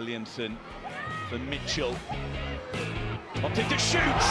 [0.00, 0.56] Williamson
[1.28, 1.94] for Mitchell.
[3.42, 4.22] Wanted to shoot,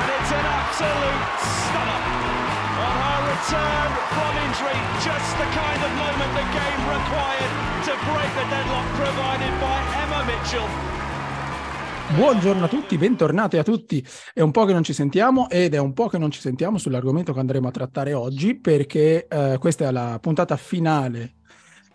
[0.00, 2.00] and it's an absolute stunner
[2.88, 4.80] on her return from injury.
[5.04, 7.52] Just the kind of moment the game required
[7.88, 10.68] to break the deadlock provided by Emma Mitchell.
[12.16, 14.04] Buongiorno a tutti, bentornati a tutti.
[14.32, 16.78] È un po' che non ci sentiamo ed è un po' che non ci sentiamo
[16.78, 21.34] sull'argomento che andremo a trattare oggi perché eh, questa è la puntata finale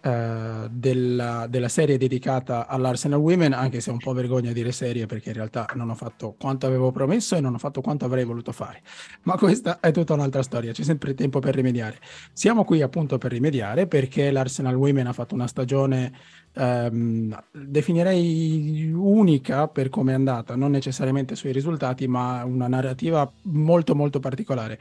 [0.06, 5.08] eh, della, della, serie dedicata all'Arsenal Women, anche se è un po' vergogna dire serie
[5.08, 8.24] perché in realtà non ho fatto quanto avevo promesso e non ho fatto quanto avrei
[8.24, 8.84] voluto fare.
[9.24, 11.98] Ma questa è tutta un'altra storia, c'è sempre tempo per rimediare.
[12.34, 16.14] Siamo qui appunto per rimediare perché l'Arsenal Women ha fatto una stagione
[16.54, 23.96] ehm, definirei unica per come è andata, non necessariamente sui risultati, ma una narrativa molto
[23.96, 24.80] molto particolare.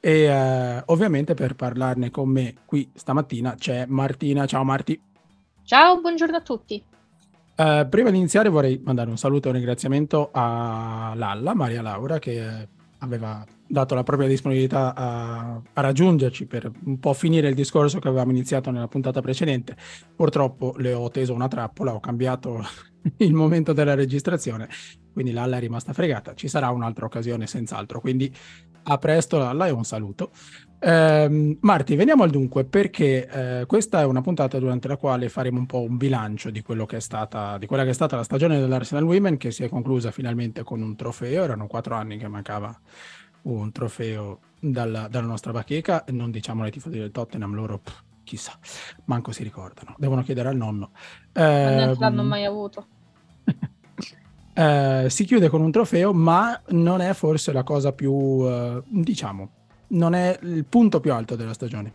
[0.00, 4.46] E uh, ovviamente per parlarne con me qui stamattina c'è Martina.
[4.46, 5.00] Ciao Marti.
[5.62, 6.82] Ciao, buongiorno a tutti.
[7.56, 12.18] Uh, prima di iniziare vorrei mandare un saluto e un ringraziamento a Lalla, Maria Laura,
[12.18, 12.68] che
[13.00, 18.08] aveva dato la propria disponibilità a, a, raggiungerci per un po' finire il discorso che
[18.08, 19.76] avevamo iniziato nella puntata precedente.
[20.16, 22.64] Purtroppo le ho teso una trappola, ho cambiato
[23.18, 24.68] il momento della registrazione,
[25.12, 26.34] quindi Lalla è rimasta fregata.
[26.34, 28.34] Ci sarà un'altra occasione senz'altro, quindi
[28.82, 30.30] a presto Lalla e un saluto.
[30.82, 35.58] Eh, Marti, veniamo al dunque, perché eh, questa è una puntata durante la quale faremo
[35.58, 38.22] un po' un bilancio di, quello che è stata, di quella che è stata la
[38.22, 41.44] stagione dell'Arsenal Women, che si è conclusa finalmente con un trofeo.
[41.44, 42.74] Erano quattro anni che mancava
[43.42, 46.04] un trofeo dalla, dalla nostra bacheca.
[46.08, 48.58] Non diciamo ai tifosi del Tottenham, loro pff, chissà,
[49.04, 50.92] manco si ricordano, devono chiedere al nonno.
[51.32, 52.86] Eh, non l'hanno mai avuto.
[54.52, 59.50] Eh, si chiude con un trofeo, ma non è forse la cosa più, eh, diciamo,
[59.88, 61.92] non è il punto più alto della stagione.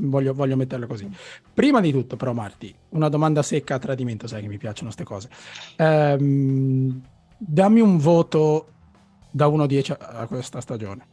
[0.00, 1.10] Voglio, voglio metterla così.
[1.52, 5.04] Prima di tutto, però, Marti, una domanda secca a tradimento, sai che mi piacciono queste
[5.04, 5.28] cose.
[5.76, 7.00] Ehm,
[7.36, 8.68] dammi un voto
[9.30, 11.06] da 1 a 10 a questa stagione.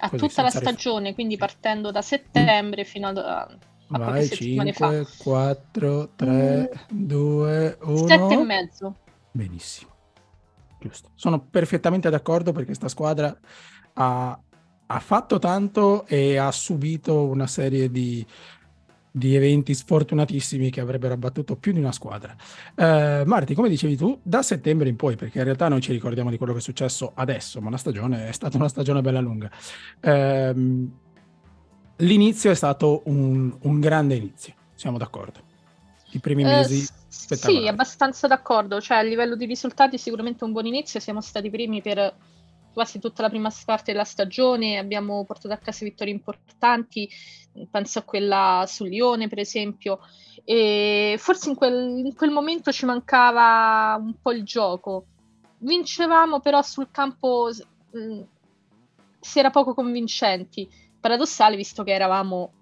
[0.00, 2.84] A Così, tutta la stagione, rif- quindi partendo da settembre mm.
[2.84, 8.06] fino a, a Vai, 5, 4, 3, 2, 1.
[8.06, 8.96] 7 e mezzo.
[9.32, 9.96] Benissimo.
[10.80, 11.10] Giusto.
[11.14, 13.36] Sono perfettamente d'accordo perché questa squadra
[13.94, 14.40] ha,
[14.86, 18.24] ha, fatto tanto e ha subito una serie di,
[19.10, 22.36] di, eventi sfortunatissimi che avrebbero abbattuto più di una squadra.
[22.76, 26.30] Uh, Marti, come dicevi tu, da settembre in poi, perché in realtà noi ci ricordiamo
[26.30, 29.50] di quello che è successo adesso, ma la stagione è stata una stagione bella lunga.
[30.00, 30.90] Uh,
[31.96, 35.46] l'inizio è stato un, un grande inizio, siamo d'accordo.
[36.12, 38.80] I primi mesi uh, sì, abbastanza d'accordo.
[38.80, 41.00] Cioè, a livello di risultati, sicuramente un buon inizio.
[41.00, 42.14] Siamo stati primi per
[42.72, 44.78] quasi tutta la prima parte della stagione.
[44.78, 47.08] Abbiamo portato a casa vittorie importanti.
[47.70, 50.00] Penso a quella sul Lione, per esempio.
[50.44, 55.06] E forse in quel, in quel momento ci mancava un po' il gioco.
[55.58, 57.50] Vincevamo, però sul campo
[57.90, 58.20] mh, mm,
[59.18, 60.68] si era poco convincenti.
[61.00, 62.52] Paradossale, visto che eravamo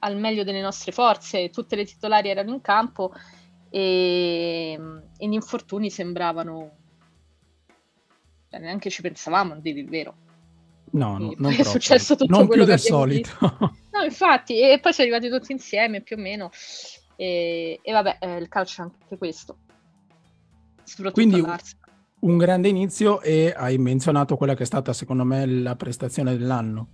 [0.00, 3.12] al meglio delle nostre forze, tutte le titolari erano in campo
[3.70, 4.78] e,
[5.18, 6.76] e gli infortuni sembravano
[8.50, 10.14] cioè, neanche ci pensavamo a dire il vero?
[10.92, 11.70] No, no non è troppo.
[11.70, 13.30] successo tutto non quello più del solito.
[13.40, 16.50] no infatti e poi siamo arrivati tutti insieme più o meno.
[17.16, 19.58] E, e vabbè eh, il calcio è anche questo.
[21.12, 21.42] Quindi
[22.18, 26.88] un grande inizio e hai menzionato quella che è stata secondo me la prestazione dell'anno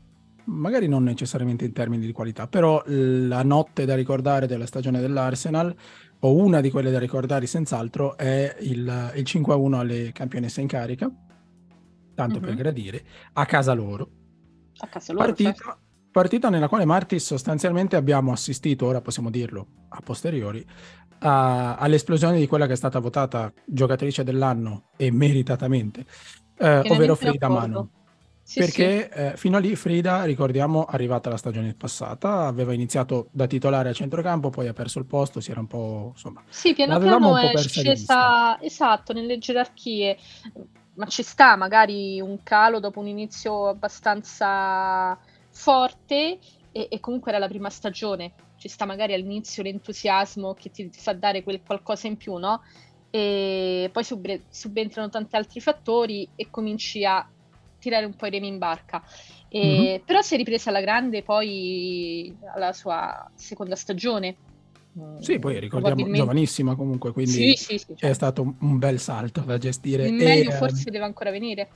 [0.45, 5.75] magari non necessariamente in termini di qualità, però la notte da ricordare della stagione dell'Arsenal
[6.21, 11.11] o una di quelle da ricordare senz'altro è il, il 5-1 alle campionesse in carica,
[12.15, 12.45] tanto mm-hmm.
[12.45, 14.09] per gradire, a casa loro.
[14.79, 15.25] A casa loro.
[15.27, 15.79] Partita, certo.
[16.11, 20.65] partita nella quale Martis sostanzialmente abbiamo assistito, ora possiamo dirlo a posteriori,
[21.19, 26.05] a, all'esplosione di quella che è stata votata giocatrice dell'anno e meritatamente,
[26.59, 27.91] eh, ovvero Frida Mano.
[28.45, 29.19] Sì, perché sì.
[29.19, 33.93] Eh, fino a lì Frida, ricordiamo, arrivata la stagione passata, aveva iniziato da titolare a
[33.93, 36.43] centrocampo, poi ha perso il posto, si era un po', insomma...
[36.49, 40.19] Sì, piano piano è scesa, esatto, nelle gerarchie,
[40.95, 45.17] ma ci sta magari un calo dopo un inizio abbastanza
[45.51, 46.39] forte
[46.73, 50.99] e, e comunque era la prima stagione, ci sta magari all'inizio l'entusiasmo che ti, ti
[50.99, 52.63] fa dare quel qualcosa in più, no?
[53.09, 54.05] E poi
[54.49, 57.27] subentrano tanti altri fattori e cominci a
[57.83, 59.03] tirare un po' i remi in barca.
[59.49, 60.05] E, mm-hmm.
[60.07, 64.37] Però si è ripresa alla grande poi alla sua seconda stagione.
[65.21, 68.07] Sì, poi ricordiamo giovanissima comunque, quindi sì, sì, sì, certo.
[68.07, 70.07] è stato un bel salto da gestire.
[70.07, 71.69] Il meglio e, forse deve ancora venire.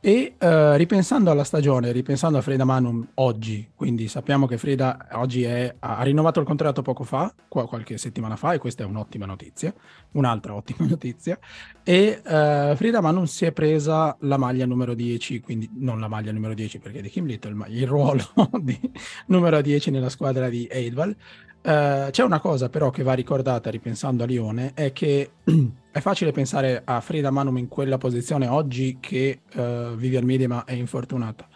[0.00, 5.42] E uh, ripensando alla stagione, ripensando a Freda Manum oggi, quindi sappiamo che Freda oggi
[5.42, 9.74] è, ha rinnovato il contratto poco fa, qualche settimana fa, e questa è un'ottima notizia,
[10.12, 11.36] un'altra ottima notizia,
[11.82, 16.30] e uh, Freda Manum si è presa la maglia numero 10, quindi non la maglia
[16.30, 18.22] numero 10 perché è di Kim Little, ma il ruolo
[18.62, 18.78] di
[19.26, 21.16] numero 10 nella squadra di Eidval,
[21.60, 25.32] Uh, c'è una cosa però che va ricordata ripensando a Lione, è che
[25.90, 30.72] è facile pensare a Frida Manum in quella posizione oggi che uh, Vivian Miedema è
[30.72, 31.48] infortunata,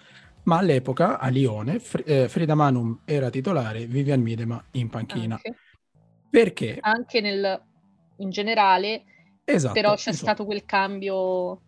[0.44, 5.36] ma all'epoca a Lione Fr- eh, Frida Manum era titolare, Vivian Miedema in panchina.
[5.36, 5.54] Anche.
[6.28, 6.78] Perché?
[6.80, 7.62] Anche nel,
[8.16, 9.04] in generale,
[9.44, 10.32] esatto, però c'è insomma.
[10.32, 11.60] stato quel cambio...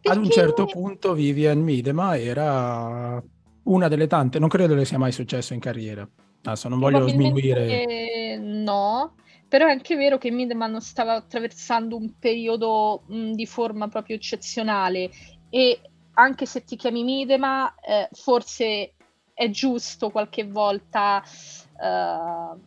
[0.00, 0.18] Perché...
[0.18, 3.22] Ad un certo punto Vivian Miedema era
[3.64, 6.08] una delle tante, non credo le sia mai successo in carriera
[6.44, 8.36] Adesso non voglio sminuire.
[8.38, 9.14] No,
[9.48, 15.10] però è anche vero che Middleman stava attraversando un periodo mh, di forma proprio eccezionale
[15.48, 15.80] e
[16.14, 18.94] anche se ti chiami Midema, eh, forse
[19.32, 22.58] è giusto qualche volta eh,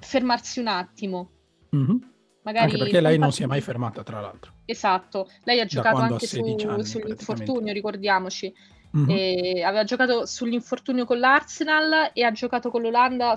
[0.00, 1.30] fermarsi un attimo.
[1.74, 1.96] Mm-hmm.
[2.42, 4.52] Magari anche perché lei non si è mai fermata, tra l'altro.
[4.66, 8.52] Esatto, lei ha giocato anche su, anni, sull'infortunio, ricordiamoci.
[8.96, 9.64] Mm-hmm.
[9.64, 13.34] aveva giocato sull'infortunio con l'Arsenal e ha giocato con l'Olanda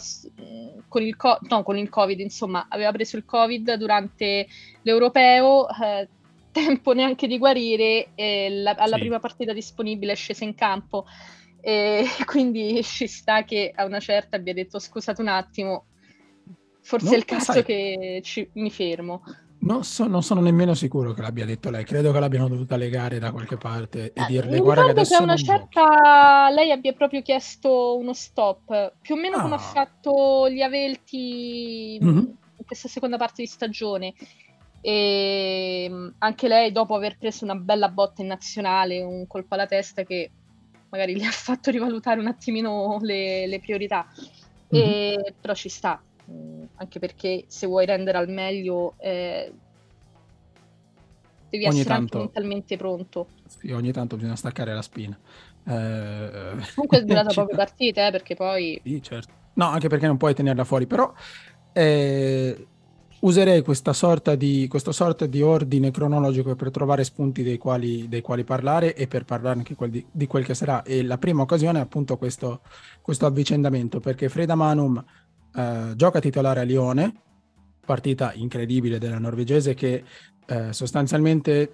[0.88, 4.48] con il, co- no, con il Covid, insomma, aveva preso il Covid durante
[4.84, 6.08] l'Europeo, eh,
[6.52, 9.02] tempo neanche di guarire, e la- alla sì.
[9.02, 11.06] prima partita disponibile è scesa in campo.
[11.60, 15.86] E quindi ci sta che a una certa abbia detto scusate un attimo,
[16.82, 17.64] forse non è il caso sai.
[17.64, 19.24] che ci- mi fermo.
[19.68, 23.20] Non, so, non, sono nemmeno sicuro che l'abbia detto lei, credo che l'abbiano dovuta legare
[23.20, 27.22] da qualche parte e eh, dirle guarda che adesso che una certa lei abbia proprio
[27.22, 29.42] chiesto uno stop, più o meno ah.
[29.42, 29.60] come ha ah.
[29.60, 32.18] fatto gli Avelti mm-hmm.
[32.18, 34.14] in questa seconda parte di stagione.
[34.80, 39.66] E mm, anche lei dopo aver preso una bella botta in nazionale, un colpo alla
[39.66, 40.32] testa che
[40.90, 44.08] magari le ha fatto rivalutare un attimino le, le priorità.
[44.74, 44.90] Mm-hmm.
[44.90, 49.52] E, però ci sta, Mm, anche perché se vuoi rendere al meglio eh,
[51.50, 53.28] devi ogni essere tanto, anche mentalmente pronto.
[53.46, 55.18] Sì, ogni tanto bisogna staccare la spina.
[55.66, 58.80] Eh, Comunque è durata poche partite, eh, perché poi...
[58.84, 59.34] Sì, certo.
[59.54, 61.12] No, anche perché non puoi tenerla fuori, però
[61.74, 62.68] eh,
[63.22, 68.22] userei questa sorta, di, questa sorta di ordine cronologico per trovare spunti dei quali, dei
[68.22, 70.84] quali parlare e per parlare anche quel di, di, quel che sarà.
[70.84, 72.62] E la prima occasione è appunto questo,
[73.02, 75.04] questo avvicendamento, perché Freda Manum
[75.56, 77.14] eh, gioca titolare a Lione,
[77.86, 80.04] partita incredibile della norvegese che
[80.46, 81.72] eh, sostanzialmente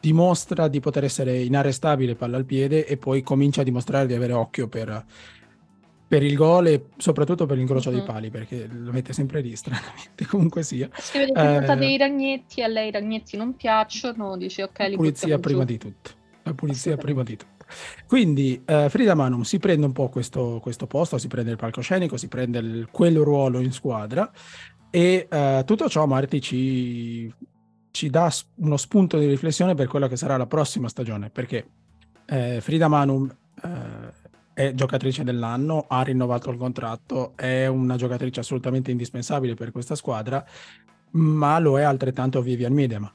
[0.00, 4.34] dimostra di poter essere inarrestabile palla al piede e poi comincia a dimostrare di avere
[4.34, 5.04] occhio per,
[6.06, 7.98] per il gol e soprattutto per l'incrocio mm-hmm.
[7.98, 11.96] dei pali perché lo mette sempre lì stranamente comunque sia si vede che eh, dei
[11.96, 15.72] ragnetti a lei i ragnetti non piacciono dice ok li pulizia prima giù.
[15.72, 16.10] di tutto
[16.42, 17.53] la pulizia prima di tutto
[18.06, 22.16] quindi eh, Frida Manum si prende un po' questo, questo, posto, si prende il palcoscenico,
[22.16, 24.30] si prende il, quel ruolo in squadra
[24.90, 27.32] e eh, tutto ciò Marti ci,
[27.90, 31.66] ci, dà uno spunto di riflessione per quella che sarà la prossima stagione, perché
[32.26, 33.28] eh, Frida Manum
[33.62, 34.12] eh,
[34.54, 40.44] è giocatrice dell'anno, ha rinnovato il contratto, è una giocatrice assolutamente indispensabile per questa squadra,
[41.10, 43.12] ma lo è altrettanto Vivian Miedema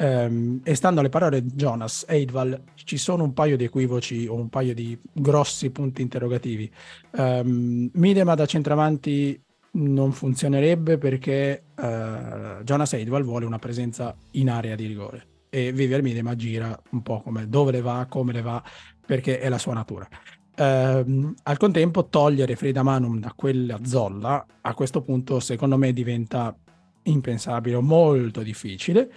[0.00, 4.34] Um, e stando alle parole di Jonas Eidval, ci sono un paio di equivoci o
[4.34, 6.70] un paio di grossi punti interrogativi.
[7.12, 9.40] Um, Midema da centravanti
[9.72, 16.02] non funzionerebbe perché uh, Jonas Eidval vuole una presenza in area di rigore e Vivier
[16.02, 18.62] Midema gira un po' come dove le va, come le va,
[19.04, 20.08] perché è la sua natura.
[20.56, 26.56] Uh, al contempo togliere Frida Manum da quella zolla a questo punto secondo me diventa
[27.04, 29.08] impensabile molto difficile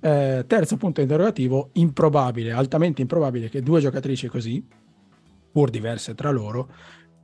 [0.00, 4.64] eh, terzo punto interrogativo, improbabile, altamente improbabile che due giocatrici così,
[5.50, 6.68] pur diverse tra loro,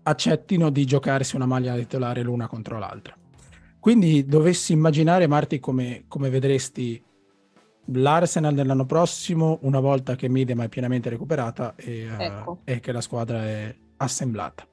[0.03, 3.17] accettino di giocarsi una maglia titolare l'una contro l'altra.
[3.79, 7.03] Quindi dovessi immaginare, Marti, come, come vedresti
[7.87, 12.61] l'Arsenal dell'anno prossimo una volta che Midema è pienamente recuperata e, uh, ecco.
[12.65, 14.67] e che la squadra è assemblata.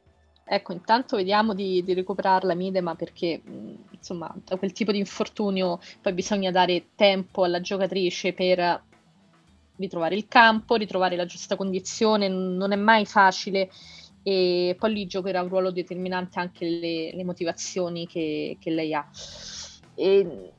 [0.53, 3.41] Ecco, intanto vediamo di, di recuperarla Midema perché
[3.89, 8.83] insomma da quel tipo di infortunio poi bisogna dare tempo alla giocatrice per
[9.77, 13.71] ritrovare il campo, ritrovare la giusta condizione, non è mai facile
[14.23, 19.07] e poi lì giocherà un ruolo determinante anche le, le motivazioni che, che, lei ha.
[19.95, 20.51] E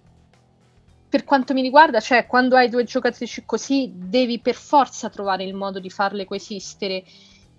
[1.07, 5.53] per quanto mi riguarda, cioè quando hai due giocatrici così devi per forza trovare il
[5.53, 7.05] modo di farle coesistere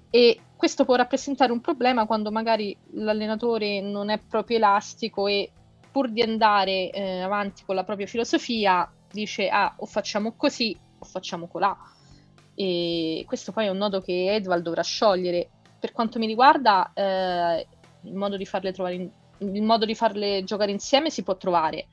[0.09, 5.51] e questo può rappresentare un problema quando magari l'allenatore non è proprio elastico e
[5.91, 11.03] pur di andare eh, avanti con la propria filosofia dice ah o facciamo così o
[11.03, 11.77] facciamo colà
[12.55, 15.49] e questo poi è un nodo che Edwald dovrà sciogliere.
[15.77, 17.67] Per quanto mi riguarda, eh,
[18.03, 21.87] il, modo di farle trovare in, il modo di farle giocare insieme si può trovare.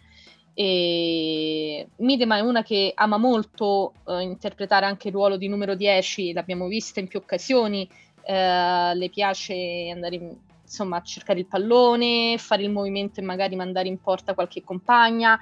[0.54, 6.34] E Midema è una che ama molto eh, interpretare anche il ruolo di numero 10,
[6.34, 7.88] l'abbiamo vista in più occasioni,
[8.30, 13.56] eh, le piace andare in, insomma, a cercare il pallone, fare il movimento e magari
[13.56, 15.36] mandare in porta qualche compagna,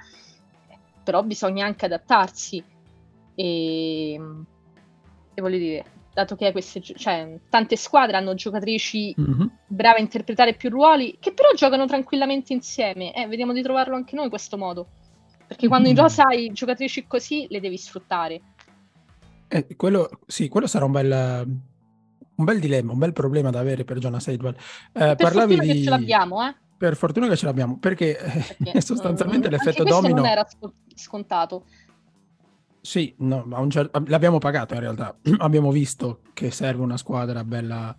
[1.03, 2.63] però bisogna anche adattarsi.
[3.35, 4.13] E,
[5.33, 9.47] e voglio dire, dato che queste, cioè, tante squadre hanno giocatrici mm-hmm.
[9.67, 13.13] brave a interpretare più ruoli, che però giocano tranquillamente insieme.
[13.13, 14.87] Eh, vediamo di trovarlo anche noi questo modo.
[15.45, 15.97] Perché quando mm-hmm.
[15.97, 18.41] in rosa hai giocatrici così, le devi sfruttare.
[19.47, 21.59] Eh, quello, sì, quello sarà un bel,
[22.39, 24.55] un bel dilemma, un bel problema da avere per Jonas Seidwell.
[24.93, 25.67] Eh, per fortuna di...
[25.67, 26.55] che ce l'abbiamo, eh?
[26.77, 28.17] Per fortuna che ce l'abbiamo, perché,
[28.57, 30.15] perché sostanzialmente mm, l'effetto domino...
[30.15, 30.47] non era
[30.95, 31.65] scontato.
[32.81, 35.15] Sì, no, cer- l'abbiamo pagato in realtà.
[35.39, 37.95] Abbiamo visto che serve una squadra bella,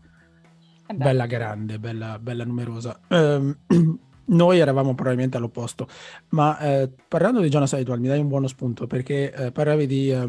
[0.86, 2.98] eh bella grande, bella, bella numerosa.
[3.08, 3.54] Um,
[4.30, 5.86] noi eravamo probabilmente all'opposto,
[6.30, 10.10] ma eh, parlando di Jonas Edward mi dai un buono spunto perché eh, parlavi di
[10.10, 10.28] eh,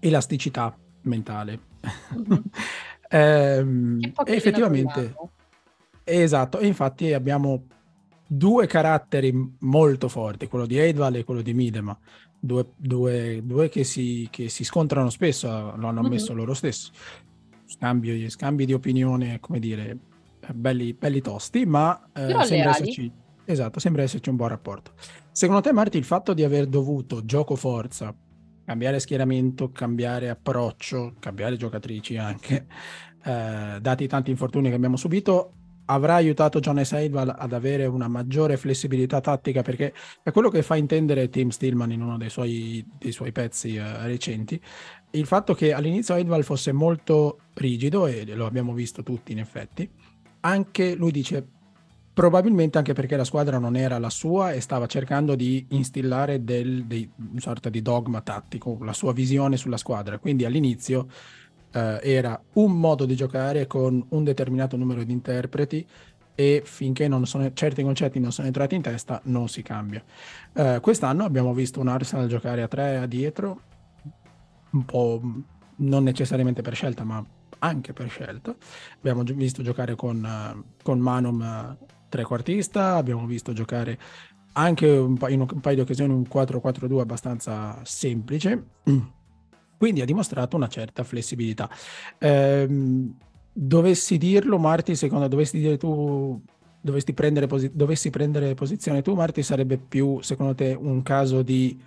[0.00, 1.60] elasticità mentale.
[2.16, 2.40] Mm-hmm.
[3.12, 5.14] Ehm, e effettivamente,
[6.02, 7.66] esatto, e infatti abbiamo
[8.26, 11.96] due caratteri molto forti, quello di Edval e quello di Midema,
[12.40, 16.38] due, due, due che, si, che, si, scontrano spesso, lo hanno ammesso mm-hmm.
[16.38, 16.90] loro stessi.
[17.66, 19.98] Scambi, scambi, di opinione, come dire,
[20.54, 23.12] belli, belli tosti, ma eh, sembra, esserci,
[23.44, 24.92] esatto, sembra esserci un buon rapporto.
[25.30, 28.14] Secondo te, Marti, il fatto di aver dovuto gioco forza
[28.64, 32.66] cambiare schieramento, cambiare approccio, cambiare giocatrici anche,
[33.24, 35.52] eh, dati tanti infortuni che abbiamo subito,
[35.86, 39.62] avrà aiutato Jonas Eidval ad avere una maggiore flessibilità tattica?
[39.62, 39.92] Perché
[40.22, 44.06] è quello che fa intendere Tim Stillman in uno dei suoi, dei suoi pezzi eh,
[44.06, 44.60] recenti.
[45.10, 49.90] Il fatto che all'inizio Eidval fosse molto rigido e lo abbiamo visto tutti in effetti
[50.42, 51.46] anche lui dice
[52.12, 56.84] probabilmente anche perché la squadra non era la sua e stava cercando di instillare del,
[56.84, 60.18] dei, una sorta di dogma tattico, la sua visione sulla squadra.
[60.18, 61.08] Quindi all'inizio
[61.72, 65.86] eh, era un modo di giocare con un determinato numero di interpreti
[66.34, 70.02] e finché sono, certi concetti non sono entrati in testa non si cambia.
[70.52, 73.60] Eh, quest'anno abbiamo visto un Arsenal giocare a tre a dietro,
[74.70, 75.20] un po'
[75.76, 77.24] non necessariamente per scelta, ma
[77.60, 78.54] anche per scelta.
[78.96, 83.98] Abbiamo visto giocare con, uh, con Manum uh, trequartista, abbiamo visto giocare
[84.52, 88.62] anche un pa- in un paio di occasioni un 4-4-2 abbastanza semplice,
[89.78, 91.70] quindi ha dimostrato una certa flessibilità.
[92.18, 93.16] Ehm,
[93.50, 96.38] dovessi dirlo, Marti, secondo dovessi dire tu,
[97.14, 101.80] prendere, posi- dovessi prendere posizione tu, Marti, sarebbe più, secondo te, un caso di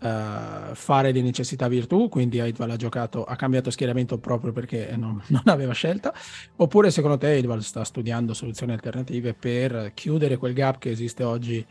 [0.00, 5.22] uh, fare di necessità virtù, quindi Eidval ha giocato, ha cambiato schieramento proprio perché non,
[5.28, 6.12] non, aveva scelta,
[6.56, 11.64] oppure secondo te Eidval sta studiando soluzioni alternative per chiudere quel gap che esiste oggi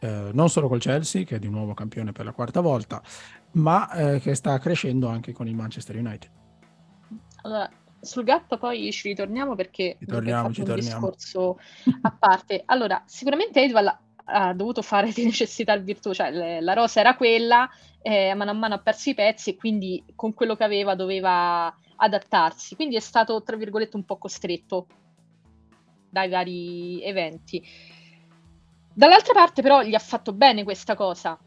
[0.00, 3.02] uh, non solo col Chelsea, che è di nuovo campione per la quarta volta,
[3.52, 6.30] ma uh, che sta crescendo anche con il Manchester United.
[7.42, 7.70] Allora,
[8.00, 11.58] sul gap poi ci ritorniamo perché ci torniamo, ci un discorso
[12.02, 12.62] a parte.
[12.66, 17.16] Allora, sicuramente Edval ha dovuto fare di necessità il virtù, cioè le, la rosa era
[17.16, 17.68] quella,
[18.02, 21.74] eh, mano a mano ha perso i pezzi e quindi con quello che aveva doveva
[21.96, 24.86] adattarsi, quindi è stato tra virgolette un po' costretto
[26.10, 27.62] dai vari eventi.
[28.94, 31.38] Dall'altra parte però gli ha fatto bene questa cosa,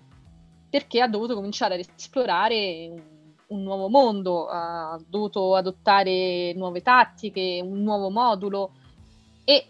[0.70, 3.02] perché ha dovuto cominciare ad esplorare un,
[3.48, 8.72] un nuovo mondo, ha dovuto adottare nuove tattiche, un nuovo modulo
[9.44, 9.68] e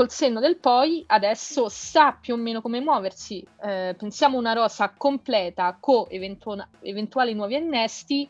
[0.00, 3.46] col senno del poi adesso sa più o meno come muoversi.
[3.62, 8.26] Eh, pensiamo una rosa completa con eventu- eventuali nuovi innesti,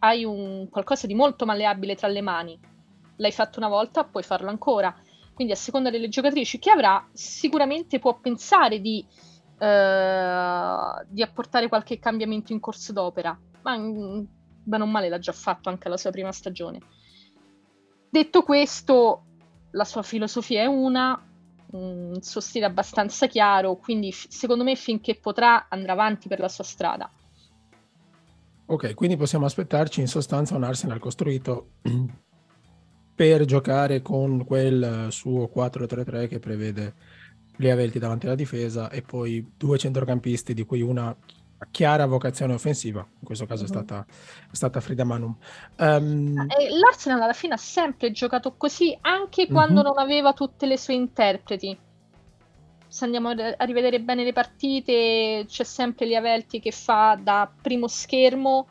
[0.00, 2.60] hai un qualcosa di molto malleabile tra le mani.
[3.16, 4.94] L'hai fatto una volta, puoi farlo ancora.
[5.32, 9.02] Quindi a seconda delle giocatrici che avrà, sicuramente può pensare di,
[9.58, 13.34] eh, di apportare qualche cambiamento in corso d'opera.
[13.62, 14.24] Ma mm,
[14.62, 16.80] bene o male l'ha già fatto anche alla sua prima stagione.
[18.10, 19.24] Detto questo,
[19.74, 21.20] la sua filosofia è una,
[21.72, 26.38] il suo stile è abbastanza chiaro, quindi f- secondo me finché potrà andrà avanti per
[26.38, 27.10] la sua strada.
[28.66, 31.72] Ok, quindi possiamo aspettarci in sostanza un Arsenal costruito
[33.14, 36.94] per giocare con quel suo 4-3-3 che prevede
[37.56, 41.14] Lea Velti davanti alla difesa e poi due centrocampisti di cui una
[41.70, 43.82] chiara vocazione offensiva, in questo caso è mm-hmm.
[43.82, 44.06] stata,
[44.50, 45.36] è stata Frida Manum.
[45.78, 46.46] Um...
[46.80, 49.84] L'Arsenal alla fine ha sempre giocato così, anche quando mm-hmm.
[49.84, 51.76] non aveva tutte le sue interpreti.
[52.88, 58.68] se andiamo a rivedere bene le partite, c'è sempre Liavelti che fa da primo schermo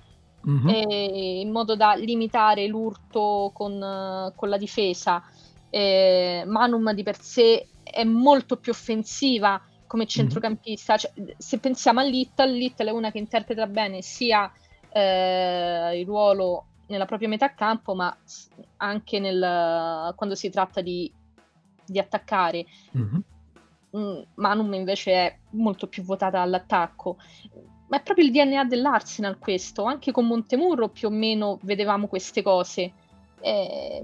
[0.48, 0.68] mm-hmm.
[0.70, 5.24] eh, in modo da limitare l'urto con, con la difesa.
[5.70, 9.62] Eh, Manum di per sé è molto più offensiva
[9.94, 10.98] come centrocampista.
[10.98, 14.52] Cioè, se pensiamo a Little, Little è una che interpreta bene sia
[14.90, 18.16] eh, il ruolo nella propria metà campo, ma
[18.78, 21.12] anche nel, quando si tratta di,
[21.86, 22.66] di attaccare.
[22.98, 24.22] Mm-hmm.
[24.34, 27.18] Manum invece è molto più votata all'attacco.
[27.90, 32.42] Ma è proprio il DNA dell'Arsenal questo, anche con Montemurro più o meno vedevamo queste
[32.42, 32.92] cose.
[33.40, 34.04] E,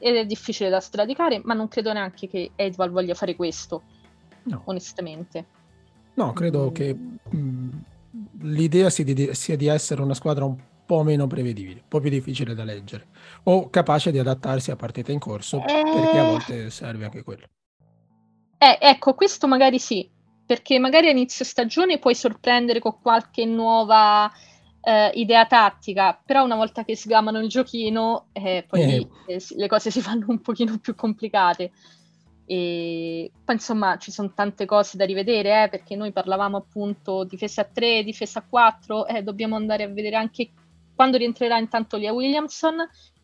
[0.00, 3.84] ed è difficile da sradicare, ma non credo neanche che Edval voglia fare questo,
[4.44, 4.62] no.
[4.64, 5.46] onestamente.
[6.14, 6.72] No, credo mm.
[6.72, 7.68] che mh,
[8.40, 12.10] l'idea sia di, sia di essere una squadra un po' meno prevedibile, un po' più
[12.10, 13.06] difficile da leggere,
[13.44, 15.82] o capace di adattarsi a partite in corso, eh...
[15.82, 17.46] perché a volte serve anche quello.
[18.58, 20.08] Eh, ecco, questo magari sì,
[20.46, 24.30] perché magari a inizio stagione puoi sorprendere con qualche nuova
[24.80, 29.90] eh, idea tattica, però una volta che sgamano il giochino, eh, poi eh le cose
[29.90, 31.72] si fanno un pochino più complicate.
[32.46, 37.62] E poi insomma ci sono tante cose da rivedere, eh, perché noi parlavamo appunto difesa
[37.62, 40.50] a 3, difesa a 4, eh, dobbiamo andare a vedere anche
[40.94, 42.76] quando rientrerà intanto Lia Williamson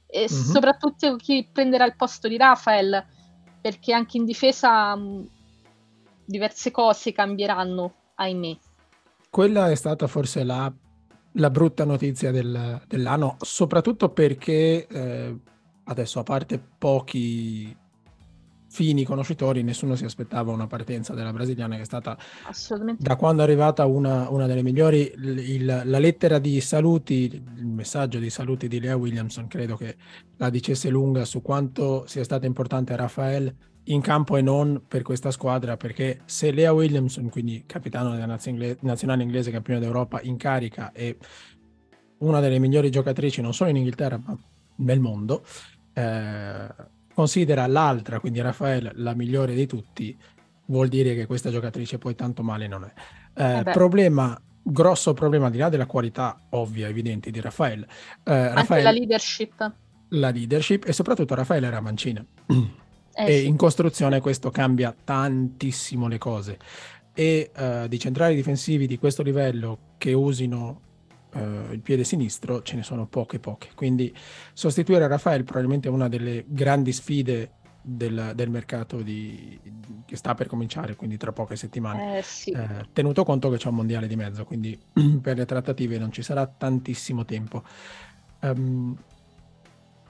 [0.07, 0.43] e mm-hmm.
[0.43, 3.05] soprattutto chi prenderà il posto di Rafael,
[3.61, 5.29] perché anche in difesa mh,
[6.25, 8.57] diverse cose cambieranno, ahimè.
[9.29, 10.73] Quella è stata forse la,
[11.33, 15.39] la brutta notizia del, dell'anno, soprattutto perché eh,
[15.85, 17.77] adesso a parte pochi
[18.71, 22.17] fini conoscitori, nessuno si aspettava una partenza della brasiliana che è stata
[22.97, 25.13] da quando è arrivata una, una delle migliori.
[25.17, 29.97] Il, il, la lettera di saluti, il messaggio di saluti di Lea Williamson, credo che
[30.37, 33.53] la dicesse lunga su quanto sia stata importante Rafael
[33.85, 38.39] in campo e non per questa squadra, perché se Lea Williamson, quindi capitano della
[38.81, 41.17] nazionale inglese campione d'Europa, in carica e
[42.19, 44.39] una delle migliori giocatrici non solo in Inghilterra ma
[44.77, 45.43] nel mondo,
[45.93, 50.17] eh, considera l'altra, quindi Raffaele, la migliore di tutti,
[50.67, 52.93] vuol dire che questa giocatrice poi tanto male non è.
[53.35, 57.87] Eh, eh problema, grosso problema, al di là della qualità ovvia, evidente di Raffaele.
[58.25, 59.73] Eh, Raffaele la leadership.
[60.09, 62.25] La leadership e soprattutto Raffaele era mancina.
[63.13, 63.47] Eh, e sì.
[63.47, 66.59] in costruzione questo cambia tantissimo le cose.
[67.13, 70.81] E uh, di centrali difensivi di questo livello che usino
[71.33, 73.69] uh, il piede sinistro ce ne sono poche poche.
[73.75, 74.15] Quindi
[74.53, 79.59] sostituire Rafael probabilmente è una delle grandi sfide del, del mercato di,
[80.05, 82.19] che sta per cominciare, quindi tra poche settimane.
[82.19, 82.51] Eh, sì.
[82.51, 84.79] eh, tenuto conto che c'è un mondiale di mezzo, quindi
[85.21, 87.63] per le trattative non ci sarà tantissimo tempo.
[88.41, 88.97] Um,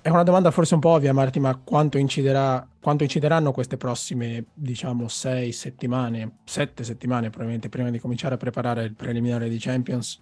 [0.03, 4.47] è una domanda forse un po' ovvia, Marti, ma quanto, inciderà, quanto incideranno queste prossime,
[4.55, 10.19] diciamo, sei settimane, sette settimane probabilmente, prima di cominciare a preparare il preliminare di Champions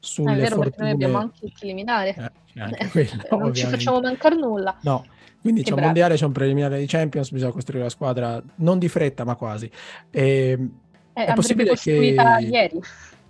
[0.00, 0.76] sulle è vero, fortune...
[0.78, 2.32] noi abbiamo anche il preliminare.
[2.54, 3.58] Eh, anche quello, non ovviamente.
[3.58, 4.76] ci facciamo mancare nulla.
[4.82, 5.04] No,
[5.40, 8.88] quindi c'è un mondiale, c'è un preliminare di Champions, bisogna costruire la squadra non di
[8.88, 9.70] fretta, ma quasi.
[10.10, 10.58] E,
[11.12, 11.92] eh, è possibile che...
[11.92, 12.80] ieri.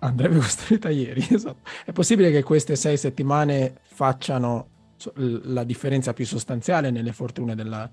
[0.00, 1.68] Andrebbe costruita ieri, esatto.
[1.85, 4.68] È possibile che queste sei settimane facciano
[5.14, 7.90] la differenza più sostanziale nelle fortune della,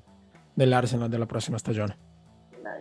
[0.54, 2.07] dell'Arsenal della prossima stagione?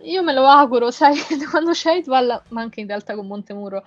[0.03, 1.15] Io me lo auguro, sai,
[1.49, 3.83] quando c'è Idval, ma anche in realtà con Montemuro,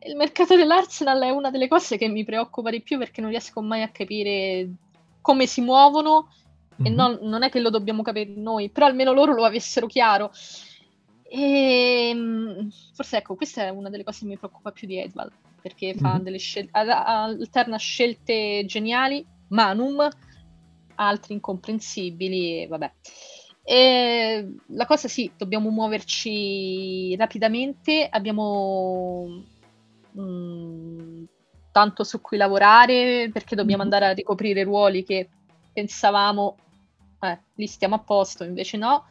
[0.00, 3.60] il mercato dell'Arsenal è una delle cose che mi preoccupa di più perché non riesco
[3.60, 4.68] mai a capire
[5.20, 6.28] come si muovono
[6.80, 6.86] mm-hmm.
[6.86, 6.96] e mhm.
[6.96, 10.30] non, non, è che lo dobbiamo capire noi, però almeno loro lo avessero chiaro.
[11.28, 15.30] E ehm, forse ecco, questa è una delle cose che mi preoccupa più di Edval,
[15.60, 16.22] perché fa mm-hmm.
[16.22, 20.08] delle scelte, alterna scelte geniali, manum,
[20.96, 22.92] altri incomprensibili, e vabbè.
[23.62, 29.44] E la cosa sì, dobbiamo muoverci rapidamente, abbiamo
[30.12, 31.24] mh, mm,
[31.70, 33.92] tanto su cui lavorare perché dobbiamo mm-hmm.
[33.92, 35.28] andare a ricoprire ruoli che
[35.72, 36.56] pensavamo,
[37.20, 39.04] eh, lì stiamo a posto, invece no.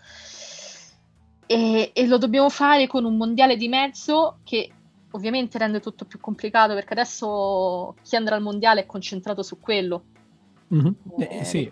[1.46, 4.72] E, e, lo dobbiamo fare con un mondiale di mezzo che
[5.12, 10.04] ovviamente rende tutto più complicato perché adesso chi andrà al mondiale è concentrato su quello.
[10.72, 10.92] Mm-hmm.
[11.18, 11.68] Eh, sì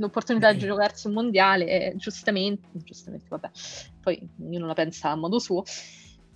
[0.00, 3.50] l'opportunità di giocarsi un mondiale, e giustamente, giustamente, vabbè,
[4.00, 5.62] poi ognuno la pensa a modo suo.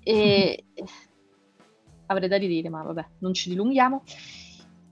[0.03, 0.65] E
[2.07, 4.03] avrei da ridire, ma vabbè, non ci dilunghiamo.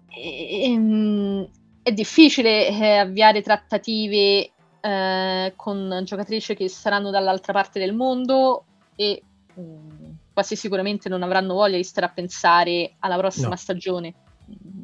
[0.09, 1.49] E, ehm,
[1.83, 8.65] è difficile eh, avviare trattative eh, con giocatrici che saranno dall'altra parte del mondo
[8.97, 9.23] e
[9.55, 13.57] mh, mm, quasi sicuramente non avranno voglia di stare a pensare alla prossima no.
[13.57, 14.15] stagione.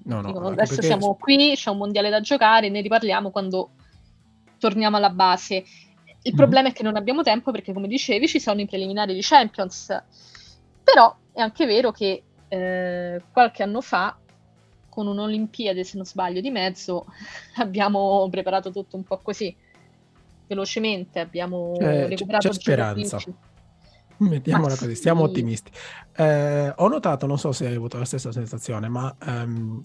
[0.04, 0.86] No, no, Dicono, adesso perché...
[0.86, 3.70] siamo qui, c'è un mondiale da giocare, ne riparliamo quando
[4.58, 5.64] torniamo alla base.
[6.22, 6.36] Il mm.
[6.36, 9.96] problema è che non abbiamo tempo perché, come dicevi, ci sono i preliminari di Champions.
[10.82, 14.16] Però è anche vero che eh, qualche anno fa,
[14.88, 17.06] con un'Olimpiade, se non sbaglio, di mezzo,
[17.56, 19.54] abbiamo preparato tutto un po' così,
[20.46, 23.18] velocemente, abbiamo eh, recuperato c'è speranza.
[24.18, 25.70] Mettiamola così, stiamo ottimisti.
[26.16, 29.84] Eh, ho notato, non so se hai avuto la stessa sensazione, ma um,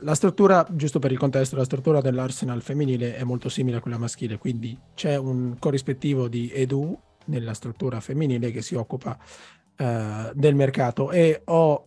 [0.00, 3.98] la struttura, giusto per il contesto, la struttura dell'Arsenal femminile è molto simile a quella
[3.98, 9.18] maschile, quindi c'è un corrispettivo di Edu nella struttura femminile che si occupa
[9.78, 9.84] uh,
[10.34, 11.10] del mercato.
[11.10, 11.86] E ho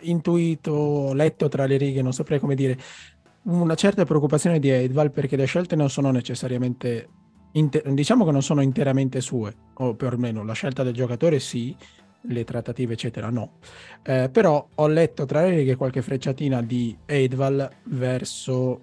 [0.00, 2.78] intuito, letto tra le righe, non saprei come dire,
[3.42, 7.08] una certa preoccupazione di Edval perché le scelte non sono necessariamente,
[7.52, 11.74] inter- diciamo che non sono interamente sue, o perlomeno la scelta del giocatore sì,
[12.22, 13.58] le trattative eccetera no.
[14.02, 18.80] Eh, però ho letto tra le righe qualche frecciatina di Edval verso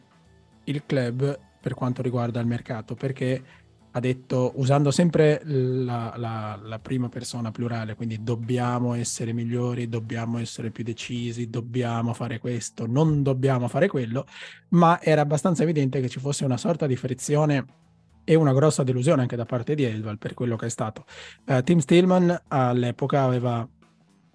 [0.66, 3.44] il club per quanto riguarda il mercato, perché
[3.92, 10.38] ha detto, usando sempre la, la, la, prima persona plurale, quindi dobbiamo essere migliori, dobbiamo
[10.38, 14.26] essere più decisi, dobbiamo fare questo, non dobbiamo fare quello,
[14.70, 17.66] ma era abbastanza evidente che ci fosse una sorta di frizione
[18.30, 21.06] e una grossa delusione anche da parte di Elval per quello che è stato.
[21.48, 23.68] Uh, Tim Stillman all'epoca aveva,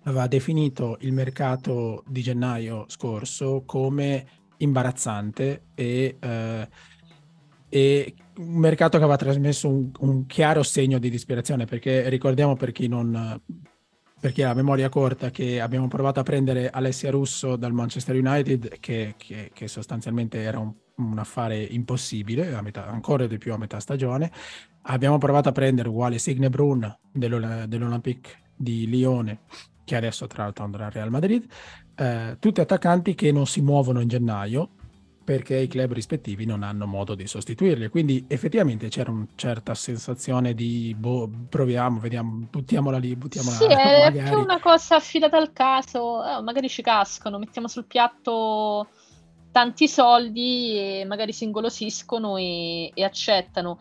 [0.02, 4.26] aveva definito il mercato di gennaio scorso come
[4.56, 6.16] imbarazzante e...
[6.20, 6.66] Uh,
[7.68, 12.70] e un mercato che aveva trasmesso un, un, chiaro segno di disperazione perché ricordiamo per
[12.70, 13.40] chi non
[14.24, 18.16] per chi ha la memoria corta che abbiamo provato a prendere Alessia Russo dal Manchester
[18.16, 23.58] United che, che, che sostanzialmente era un, un affare impossibile metà, ancora di più a
[23.58, 24.32] metà stagione.
[24.84, 29.40] Abbiamo provato a prendere uguale Signe Brun dell'Olympique di Lione
[29.84, 31.44] che adesso tra l'altro andrà al Real Madrid.
[31.94, 34.70] Eh, tutti attaccanti che non si muovono in gennaio
[35.24, 37.88] perché i club rispettivi non hanno modo di sostituirli.
[37.88, 44.12] Quindi effettivamente c'era una certa sensazione di boh, proviamo, vediamo, buttiamola lì, buttiamola Sì, è
[44.12, 48.88] più una cosa affidata al caso, eh, magari ci cascano, mettiamo sul piatto
[49.50, 53.78] tanti soldi e magari si ingolosiscono e, e accettano.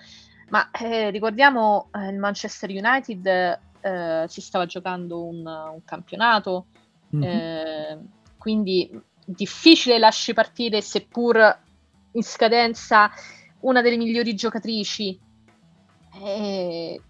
[0.49, 6.67] Ma eh, ricordiamo eh, il Manchester United eh, si stava giocando un, un campionato,
[7.13, 7.99] mm-hmm.
[8.37, 8.89] quindi
[9.25, 11.59] difficile lasci partire, seppur
[12.11, 13.11] in scadenza,
[13.61, 15.19] una delle migliori giocatrici
[16.21, 17.01] e,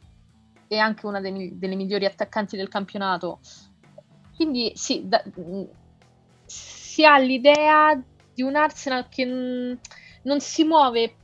[0.67, 3.39] e anche una dei, delle migliori attaccanti del campionato.
[4.35, 5.23] Quindi sì, da,
[6.45, 8.01] si ha l'idea
[8.33, 9.79] di un Arsenal che n-
[10.23, 11.15] non si muove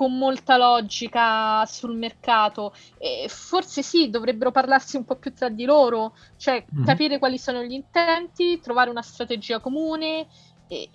[0.00, 2.72] con molta logica sul mercato.
[2.96, 6.86] E forse sì, dovrebbero parlarsi un po' più tra di loro, cioè mm-hmm.
[6.86, 10.26] capire quali sono gli intenti, trovare una strategia comune
[10.68, 10.88] e,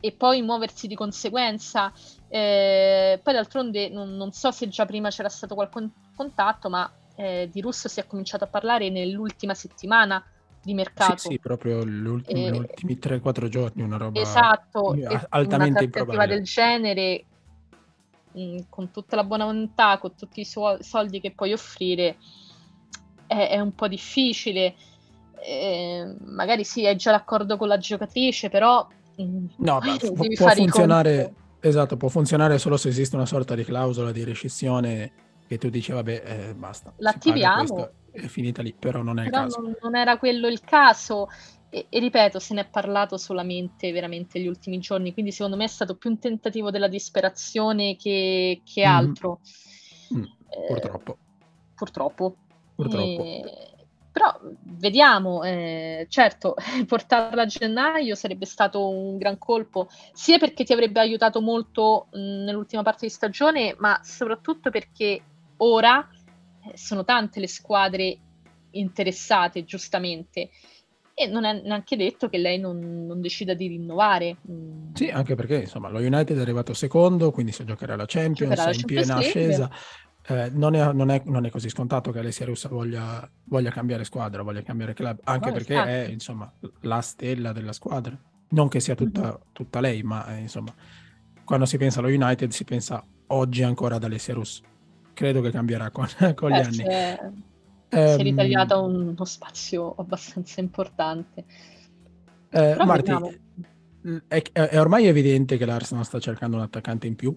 [0.00, 1.92] e poi muoversi di conseguenza.
[2.26, 7.48] Eh, poi d'altronde non, non, so se già prima c'era stato qualche contatto, ma eh,
[7.48, 10.20] di Russo si è cominciato a parlare nell'ultima settimana
[10.60, 11.16] di mercato.
[11.16, 14.96] Sì, sì proprio eh, gli ultimi 3-4 giorni, una roba esatto,
[15.28, 16.26] altamente improbabile.
[16.26, 17.26] del genere
[18.34, 22.16] mh, con tutta la buona volontà, con tutti i suoi soldi che puoi offrire,
[23.26, 24.74] è, è un po' difficile.
[25.40, 31.34] Eh, magari sì, hai già l'accordo con la giocatrice, però no, beh, può, può funzionare.
[31.60, 35.12] Esatto, può funzionare solo se esiste una sorta di clausola di rescissione
[35.46, 36.92] che tu dici, vabbè, eh, basta.
[36.98, 37.90] L'attiviamo.
[38.10, 39.60] È finita lì, però non è però il caso.
[39.60, 41.28] Non, non era quello il caso.
[41.74, 45.64] E, e, ripeto, se ne è parlato solamente veramente gli ultimi giorni, quindi secondo me
[45.64, 48.96] è stato più un tentativo della disperazione che, che mm-hmm.
[48.96, 49.40] altro.
[50.14, 50.18] Mm.
[50.20, 50.24] Mm.
[50.68, 51.18] Purtroppo.
[51.74, 52.36] Purtroppo.
[52.76, 53.22] Purtroppo.
[53.24, 53.42] E...
[54.12, 56.54] Però vediamo, eh, certo,
[56.86, 62.44] portarla a gennaio sarebbe stato un gran colpo, sia perché ti avrebbe aiutato molto mh,
[62.44, 65.20] nell'ultima parte di stagione, ma soprattutto perché
[65.56, 66.08] ora
[66.70, 68.16] eh, sono tante le squadre
[68.70, 70.50] interessate, giustamente
[71.14, 74.36] e non è neanche detto che lei non, non decida di rinnovare.
[74.50, 74.94] Mm.
[74.94, 78.74] Sì, anche perché insomma lo United è arrivato secondo, quindi se giocherà la Champions, è
[78.74, 79.70] in piena ascesa.
[80.26, 84.04] Eh, non, è, non, è, non, è, così scontato che Alessia Russa voglia, voglia, cambiare
[84.04, 85.88] squadra, voglia cambiare club, anche no, perché esatto.
[85.88, 88.18] è insomma la stella della squadra.
[88.48, 89.34] Non che sia tutta, mm-hmm.
[89.52, 90.74] tutta lei, ma eh, insomma,
[91.44, 94.62] quando si pensa allo United si pensa oggi ancora ad Alessia Russa.
[95.12, 96.82] Credo che cambierà con, con gli eh, anni.
[96.82, 97.18] C'è
[97.94, 101.44] si è ehm, ritagliata uno spazio abbastanza importante.
[102.50, 103.12] Eh, Marti,
[104.28, 107.36] è, è, ormai evidente che l'Arsenal sta cercando un attaccante in più,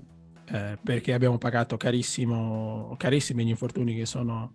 [0.52, 4.54] eh, perché abbiamo pagato carissimo, carissimi gli infortuni che sono,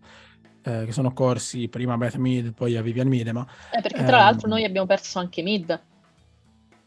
[0.62, 3.47] eh, che sono corsi prima a Beth Mead, poi a Vivian Miedema.
[3.71, 5.81] Eh, perché tra l'altro ehm, noi abbiamo perso anche Mid.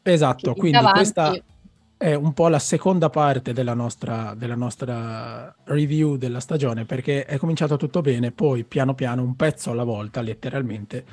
[0.02, 0.98] Esatto, quindi avanti...
[1.00, 1.34] questa
[1.98, 7.38] è un po' la seconda parte della nostra, della nostra review della stagione perché è
[7.38, 11.06] cominciato tutto bene, poi piano piano, un pezzo alla volta, letteralmente,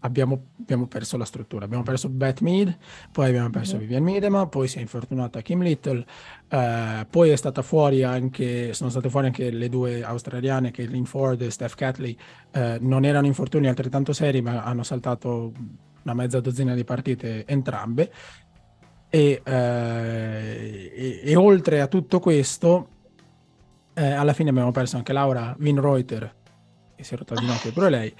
[0.00, 1.64] abbiamo, abbiamo perso la struttura.
[1.64, 2.76] Abbiamo perso Beth Mead,
[3.10, 3.80] poi abbiamo perso mm-hmm.
[3.80, 6.04] Vivian Miedema, poi si è infortunata Kim Little,
[6.48, 11.40] eh, poi è stata fuori anche, sono state fuori anche le due australiane, Caitlin Ford
[11.42, 12.16] e Steph Catley.
[12.52, 15.52] Eh, non erano infortuni altrettanto seri, ma hanno saltato
[16.02, 18.12] una mezza dozzina di partite entrambe.
[19.10, 20.27] E, eh,
[21.16, 22.88] e, e oltre a tutto questo,
[23.94, 26.34] eh, alla fine abbiamo perso anche Laura Winreuter,
[26.94, 28.14] che si è rotta di notte pure lei,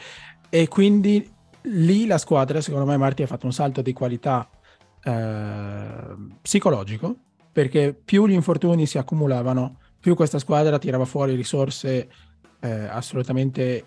[0.48, 1.28] e quindi
[1.62, 4.48] lì la squadra, secondo me, Marti ha fatto un salto di qualità
[5.02, 7.16] eh, psicologico,
[7.52, 12.08] perché più gli infortuni si accumulavano, più questa squadra tirava fuori risorse
[12.60, 13.86] eh, assolutamente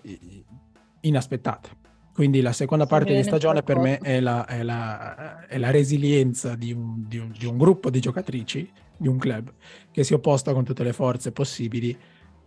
[1.02, 1.80] inaspettate.
[2.14, 6.56] Quindi la seconda parte di stagione per me è la, è la, è la resilienza
[6.56, 8.70] di un, di, un, di un, gruppo di giocatrici,
[9.02, 9.52] di un club,
[9.92, 11.98] che si opposta con tutte le forze possibili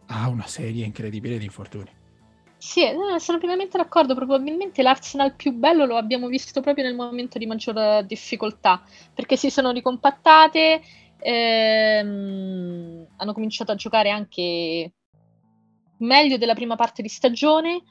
[0.07, 1.90] a una serie incredibile di infortuni.
[2.57, 4.14] Sì, no, sono pienamente d'accordo.
[4.14, 9.51] Probabilmente l'Arsenal più bello lo abbiamo visto proprio nel momento di maggior difficoltà, perché si
[9.51, 10.81] sono ricompattate,
[11.19, 14.93] ehm, hanno cominciato a giocare anche
[15.99, 17.83] meglio della prima parte di stagione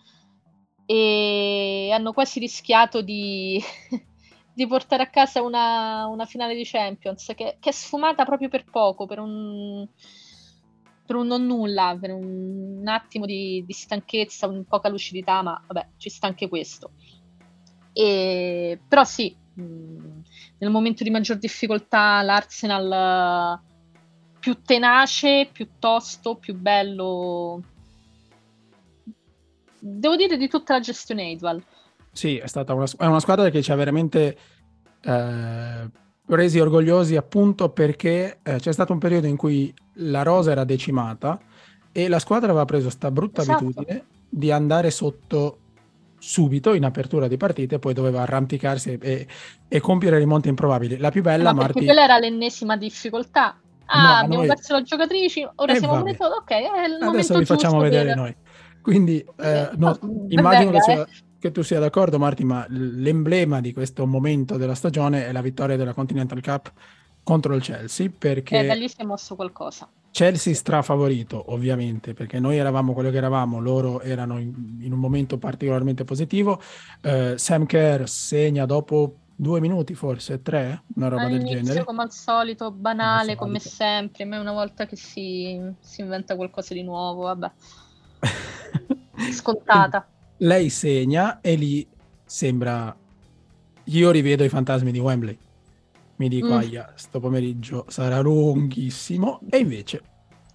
[0.86, 3.62] e hanno quasi rischiato di,
[4.53, 8.65] di portare a casa una, una finale di Champions che, che, è sfumata proprio per
[8.69, 9.87] poco, per un,
[11.05, 15.61] per un non nulla, per un, un attimo di, di, stanchezza, un poca lucidità, ma
[15.65, 16.91] vabbè, ci sta anche questo.
[17.93, 23.59] E, però sì, nel momento di maggior difficoltà l'Arsenal
[24.39, 27.61] più tenace, più tosto, più bello
[29.85, 31.61] devo dire di tutta la gestione Edwal.
[32.13, 34.38] Sì, è stata una, è una squadra che ci ha veramente
[35.02, 35.89] eh,
[36.28, 41.39] resi orgogliosi appunto perché eh, c'è stato un periodo in cui la rosa era decimata
[41.91, 43.65] e la squadra aveva preso questa brutta esatto.
[43.65, 45.58] abitudine di andare sotto
[46.17, 49.28] subito in apertura di partite, poi doveva arrampicarsi e,
[49.67, 50.97] e compiere rimonte improbabili.
[50.97, 51.84] La più bella, Ma Marti...
[51.84, 53.60] quella era l'ennesima difficoltà.
[53.86, 54.47] Ah, no, abbiamo noi...
[54.47, 58.15] perso le giocatrici, ora eh, siamo pure ok, è il Adesso vi facciamo vedere per...
[58.15, 58.36] noi.
[58.82, 59.97] Quindi eh, no,
[60.30, 61.08] immagino che, sia,
[61.43, 65.75] che, tu sia d'accordo, Marti, ma l'emblema di questo momento della stagione è la vittoria
[65.75, 66.71] della Continental Cup
[67.21, 68.60] contro il Chelsea, perché...
[68.60, 69.89] E da lì si è mosso qualcosa.
[70.12, 75.38] Chelsea strafavorito, ovviamente, perché noi eravamo quello che eravamo, loro erano in, in un momento
[75.38, 76.62] particolarmente positivo.
[77.01, 81.84] Uh, Sam Kerr segna dopo due minuti, forse tre, una roba All'inizio, del genere.
[81.84, 86.73] come al solito, banale, come, come sempre, ma una volta che si, si inventa qualcosa
[86.73, 87.51] di nuovo, vabbè.
[89.34, 90.08] Scontata.
[90.43, 91.88] Lei segna e lì
[92.25, 92.95] sembra...
[93.86, 95.38] Io rivedo i fantasmi di Wembley.
[96.17, 96.58] Mi dico, mm.
[96.58, 99.39] aia, sto pomeriggio sarà lunghissimo.
[99.49, 100.01] E invece,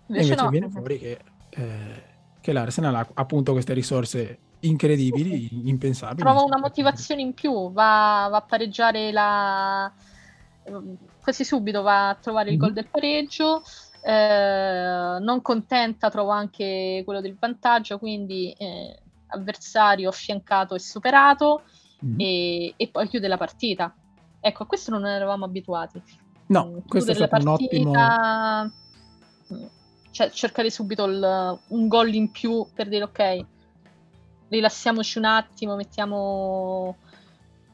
[0.06, 0.48] invece, invece no.
[0.50, 1.18] viene fuori che,
[1.50, 2.02] eh,
[2.40, 6.22] che l'Arsenal ha appunto queste risorse incredibili, impensabili.
[6.22, 9.92] Trova una motivazione in più, va, va, a pareggiare la...
[11.22, 12.60] quasi subito va a trovare il mm.
[12.60, 13.62] gol del pareggio
[14.00, 21.62] eh, non contenta trovo anche quello del vantaggio, quindi eh, avversario affiancato e superato
[22.04, 22.20] mm.
[22.20, 23.94] e, e, poi chiude la partita.
[24.40, 26.02] Ecco, a questo non eravamo abituati.
[26.46, 28.72] No, mm, questo è stato partita, un ottimo...
[29.54, 29.66] Mm,
[30.10, 33.44] cioè, cercare subito il, un gol in più per dire ok,
[34.48, 36.96] rilassiamoci un attimo, mettiamo...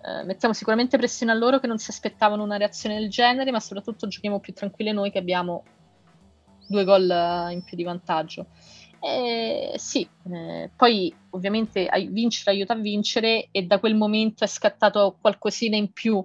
[0.05, 3.59] Eh, mettiamo sicuramente pressione a loro che non si aspettavano una reazione del genere, ma
[3.59, 5.63] soprattutto giochiamo più tranquilli noi che abbiamo
[6.67, 8.47] due gol eh, in più di vantaggio.
[9.07, 15.19] Eh, sì, eh, poi ovviamente vincere aiuta a vincere e da quel momento è scattato
[15.21, 16.25] qualcosina in più.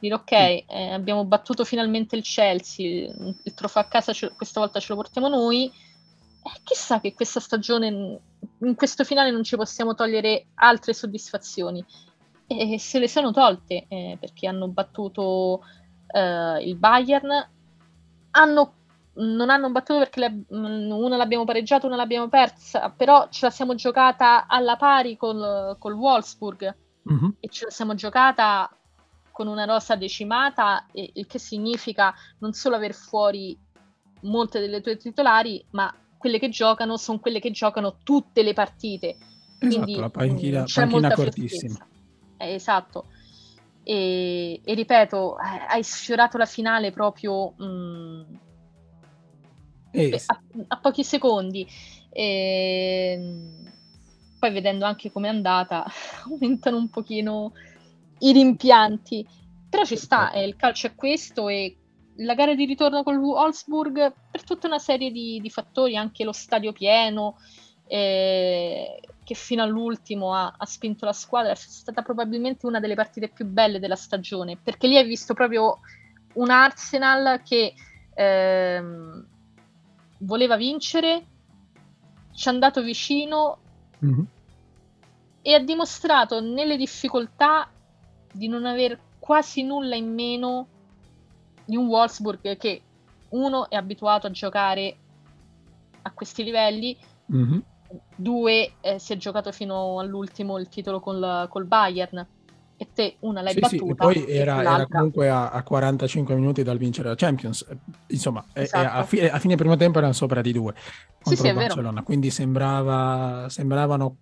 [0.00, 3.08] Dire ok, eh, abbiamo battuto finalmente il Chelsea,
[3.40, 5.66] il trofeo a casa ce, questa volta ce lo portiamo noi.
[5.66, 8.20] Eh, chissà che questa stagione,
[8.62, 11.84] in questo finale non ci possiamo togliere altre soddisfazioni.
[12.48, 15.60] E se le sono tolte eh, perché hanno battuto
[16.16, 17.48] il Bayern,
[18.30, 18.72] hanno
[19.16, 23.50] non hanno battuto perché le, mm, una l'abbiamo pareggiata, una l'abbiamo persa, però ce la
[23.50, 26.76] siamo giocata alla pari col, col Wolfsburg
[27.10, 27.30] mm-hmm.
[27.40, 28.70] e ce la siamo giocata
[29.30, 33.58] con una rosa decimata, e, il che significa non solo aver fuori
[34.22, 39.16] molte delle tue titolari, ma quelle che giocano sono quelle che giocano tutte le partite.
[39.58, 41.86] Esatto, Quindi, la panchina, c'è panchina cortissima.
[42.38, 43.06] Eh, esatto.
[43.82, 48.38] E, e, ripeto, eh, hai sfiorato la finale proprio mh,
[50.26, 51.66] a, a, pochi secondi.
[52.10, 53.72] E, ehm,
[54.38, 55.84] poi vedendo anche com'è andata,
[56.24, 57.52] aumentano un pochino
[58.20, 59.26] i rimpianti.
[59.68, 61.76] Però ci sta, eh, il calcio è questo e
[62.18, 66.32] la gara di ritorno con Wolfsburg per tutta una serie di, di fattori, anche lo
[66.32, 67.36] stadio pieno,
[67.86, 73.28] eh, che fino all'ultimo ha, ha, spinto la squadra, è stata probabilmente una delle partite
[73.28, 75.80] più belle della stagione, perché lì hai visto proprio
[76.34, 77.74] un Arsenal che
[78.14, 79.26] ehm,
[80.18, 81.26] voleva vincere,
[82.32, 83.58] ci è andato vicino
[84.04, 84.24] mm-hmm.
[85.42, 87.70] e ha dimostrato nelle difficoltà
[88.32, 90.68] di non aver quasi nulla in meno
[91.64, 92.82] di un Wolfsburg che
[93.30, 94.96] uno è abituato a giocare
[96.02, 96.96] a questi livelli,
[97.32, 97.58] mm-hmm.
[98.14, 102.26] due eh, si è giocato fino all'ultimo il titolo col, col Bayern
[102.76, 103.86] e te una l'hai sì, battuta.
[103.86, 107.66] Sì, poi era, era, comunque a, a, 45 minuti dal vincere la Champions,
[108.08, 108.98] insomma, esatto.
[108.98, 110.74] a, fine, a, fine, primo tempo erano sopra di due
[111.22, 114.16] contro sì, Barcellona, quindi sembrava, sembravano,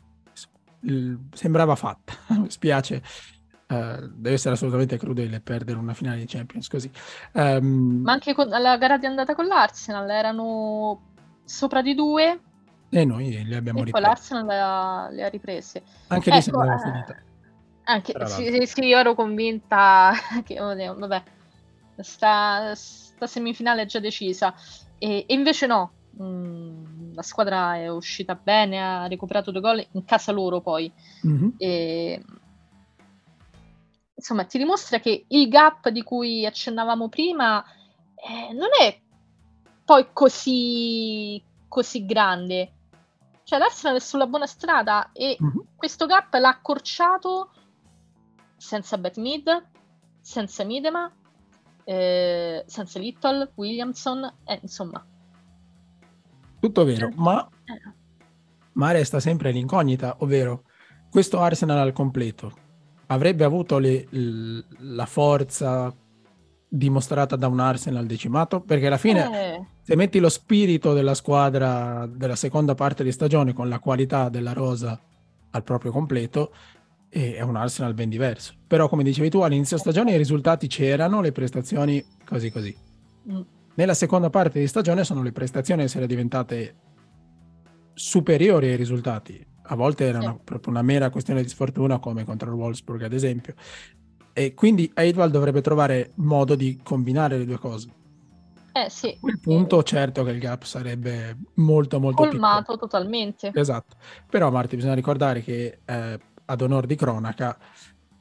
[1.33, 2.13] sembrava fatta,
[2.49, 3.03] spiace
[3.67, 6.91] Uh, deve essere assolutamente crudele perdere una finale di Champions così.
[7.33, 11.01] Um, Ma anche con la gara di andata con l'Arsenal erano
[11.45, 12.41] sopra di due
[12.91, 13.91] e noi le abbiamo e riprese.
[13.91, 15.83] poi l'Arsenal le ha, le ha riprese.
[16.09, 17.23] Anche ecco, lì sembrava eh, finita.
[17.85, 20.13] Anche, sì, sì, io ero convinta
[20.45, 21.23] che, oddio, vabbè,
[21.99, 24.55] sta, sta, semifinale è già decisa.
[24.99, 30.05] E, e invece no, mm, la squadra è uscita bene, ha recuperato due gol in
[30.05, 30.91] casa loro poi.
[31.27, 31.49] Mm-hmm.
[31.59, 32.23] E,
[34.15, 37.63] insomma, ti dimostra che il gap di cui accennavamo prima
[38.15, 38.99] eh, non è
[39.85, 42.73] poi così, così grande.
[43.45, 45.59] Cioè, l'Arsenal è sulla buona strada e mm-hmm.
[45.77, 47.51] questo gap l'ha accorciato
[48.65, 49.45] senza Beth Mid,
[50.21, 51.13] senza Midema,
[51.85, 55.05] eh, senza Little, Williamson, eh, insomma.
[56.61, 57.13] Tutto vero, eh.
[57.17, 57.47] ma,
[58.73, 60.65] ma resta sempre l'incognita, ovvero
[61.11, 62.63] questo Arsenal al completo
[63.09, 64.07] avrebbe avuto le,
[64.79, 65.95] la forza
[66.67, 68.63] dimostrata da un Arsenal decimato?
[68.63, 69.67] Perché alla fine, eh.
[69.83, 74.55] se metti lo spirito della squadra della seconda parte di stagione con la qualità della
[74.55, 74.99] rosa
[75.51, 76.51] al proprio completo,
[77.17, 78.55] e è un Arsenal ben diverso.
[78.67, 82.77] Però, come dicevi tu, all'inizio stagione i risultati c'erano, le prestazioni così così.
[83.31, 83.41] Mm.
[83.77, 86.75] Nella seconda parte di stagione sono le prestazioni a essere diventate
[87.95, 89.47] superiori ai risultati.
[89.67, 93.13] A volte era una, proprio una mera questione di sfortuna, come contro il Wolfsburg, ad
[93.13, 93.55] esempio.
[94.33, 97.89] E quindi Eidwald dovrebbe trovare modo di combinare le due cose.
[98.73, 99.11] Eh sì.
[99.11, 103.53] A quel punto, certo che il gap sarebbe molto, molto colmato totalmente.
[103.55, 103.95] Esatto.
[104.29, 107.57] Però, Marti, bisogna ricordare che eh, ad onore di cronaca,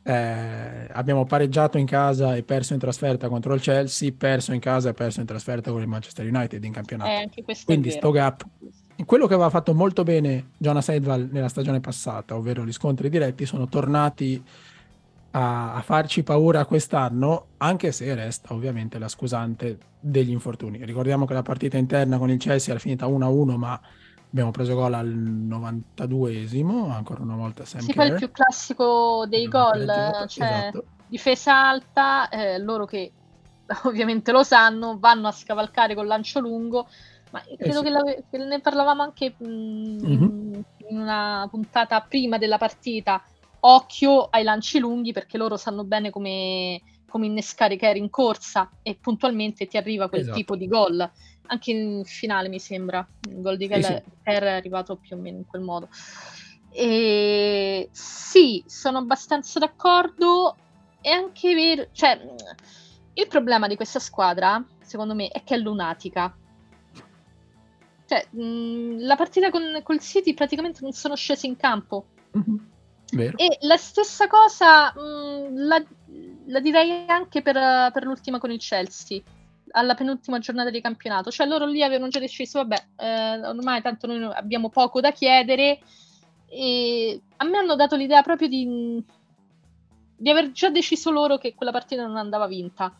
[0.05, 4.89] eh, abbiamo pareggiato in casa e perso in trasferta contro il Chelsea, perso in casa
[4.89, 7.09] e perso in trasferta con il Manchester United in campionato.
[7.09, 8.45] Eh, Quindi sto gap.
[9.05, 13.45] Quello che aveva fatto molto bene Jonas Edval nella stagione passata, ovvero gli scontri diretti,
[13.45, 14.43] sono tornati
[15.31, 20.83] a, a farci paura quest'anno, anche se resta ovviamente la scusante degli infortuni.
[20.83, 23.79] Ricordiamo che la partita interna con il Chelsea era finita 1-1, ma
[24.33, 27.91] Abbiamo preso gol al 92esimo, ancora una volta sempre.
[27.91, 29.85] Sì, poi il più classico dei gol,
[30.27, 30.85] cioè esatto.
[31.05, 33.11] difesa alta, eh, loro che
[33.85, 36.87] ovviamente lo sanno, vanno a scavalcare col lancio lungo,
[37.29, 37.93] ma eh credo eh sì.
[37.93, 40.53] che, che, ne parlavamo anche mh, mm-hmm.
[40.89, 43.23] in una puntata prima della partita.
[43.59, 48.97] Occhio ai lanci lunghi perché loro sanno bene come, come innescare Kerry in corsa e
[48.99, 50.37] puntualmente ti arriva quel esatto.
[50.37, 51.07] tipo di gol
[51.47, 54.17] anche in finale mi sembra, il gol di Keller sì, sì.
[54.23, 55.89] è arrivato più o meno in quel modo.
[56.71, 60.55] E sì, sono abbastanza d'accordo.
[60.99, 62.19] È anche vero, cioè,
[63.13, 66.35] il problema di questa squadra, secondo me, è che è lunatica.
[68.05, 72.07] Cioè, mh, la partita con col City praticamente non sono scesi in campo.
[72.35, 73.33] Mm-hmm.
[73.35, 75.83] E la stessa cosa mh, la,
[76.47, 79.21] la, direi anche per, per l'ultima con il Chelsea
[79.73, 81.31] alla penultima giornata di campionato.
[81.31, 85.79] Cioè loro lì avevano già deciso, vabbè, eh, ormai tanto noi abbiamo poco da chiedere
[86.47, 89.03] e a me hanno dato l'idea proprio di,
[90.15, 92.93] di aver già deciso loro che quella partita non andava vinta.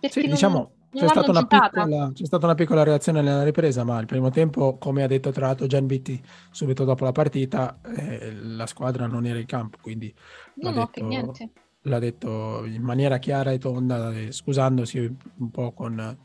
[0.00, 3.98] Perché sì, non, diciamo, c'è, stata piccola, c'è, stata una piccola, reazione nella ripresa, ma
[4.00, 8.34] il primo tempo, come ha detto tra l'altro Gian Bitti subito dopo la partita, eh,
[8.34, 10.12] la squadra non era in campo, quindi
[10.54, 11.50] no, no, detto, niente
[11.84, 16.16] l'ha detto in maniera chiara e tonda, eh, scusandosi un po' con,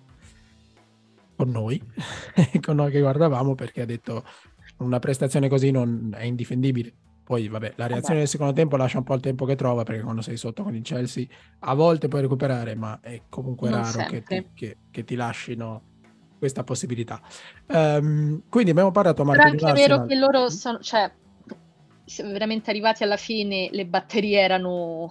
[1.36, 1.82] con noi,
[2.62, 4.24] con noi che guardavamo, perché ha detto
[4.78, 6.94] una prestazione così non è indifendibile.
[7.24, 8.18] Poi, vabbè, la reazione vabbè.
[8.18, 10.74] del secondo tempo lascia un po' il tempo che trova, perché quando sei sotto con
[10.76, 11.26] il Chelsea
[11.60, 15.84] a volte puoi recuperare, ma è comunque non raro che ti, che, che ti, lasciino
[16.40, 17.22] questa possibilità.
[17.68, 21.12] Um, quindi abbiamo parlato a Però è vero che loro sono, cioè,
[22.24, 25.10] veramente arrivati alla fine, le batterie erano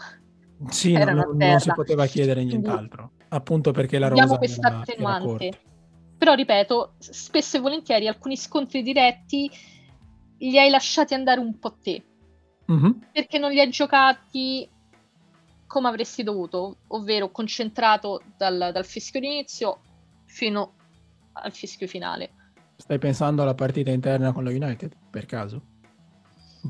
[0.70, 4.82] Sì, non, non, si poteva chiedere nient'altro, Quindi, appunto perché la rosa era.
[4.84, 5.36] Era
[6.18, 9.48] Però ripeto, spesso e volentieri alcuni scontri diretti
[10.38, 12.02] li hai lasciati andare un po' te,
[12.70, 12.90] mm-hmm.
[13.12, 14.68] perché non li hai giocati
[15.66, 19.80] come avresti dovuto, ovvero concentrato dal, dal fischio d'inizio
[20.24, 20.72] fino
[21.34, 22.30] al fischio finale.
[22.76, 25.62] Stai pensando alla partita interna con lo United, per caso?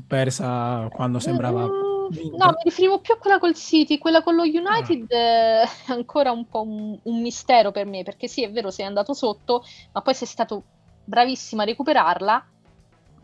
[0.05, 1.65] Persa quando sembrava...
[1.65, 5.61] Mm, no, mi riferivo più a quella col City, quella con lo United ah.
[5.61, 9.13] è ancora un po' un, un, mistero per me, perché sì, è vero, sei andato
[9.13, 10.63] sotto, ma poi sei stato
[11.03, 12.47] bravissimo a recuperarla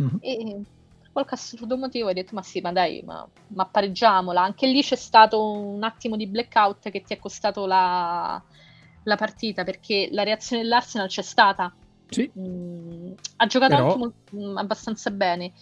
[0.02, 0.18] mm-hmm.
[0.20, 0.62] e
[1.16, 4.42] qualche assurdo motivo hai detto ma sì, ma dai, ma, ma, pareggiamola.
[4.42, 8.42] Anche lì c'è stato un attimo di blackout che ti è costato la,
[9.04, 11.74] la partita perché la reazione dell'Arsenal c'è stata.
[12.10, 12.30] Sì.
[12.38, 13.86] Mm, ha giocato però...
[13.86, 15.54] anche molto, mm, abbastanza bene.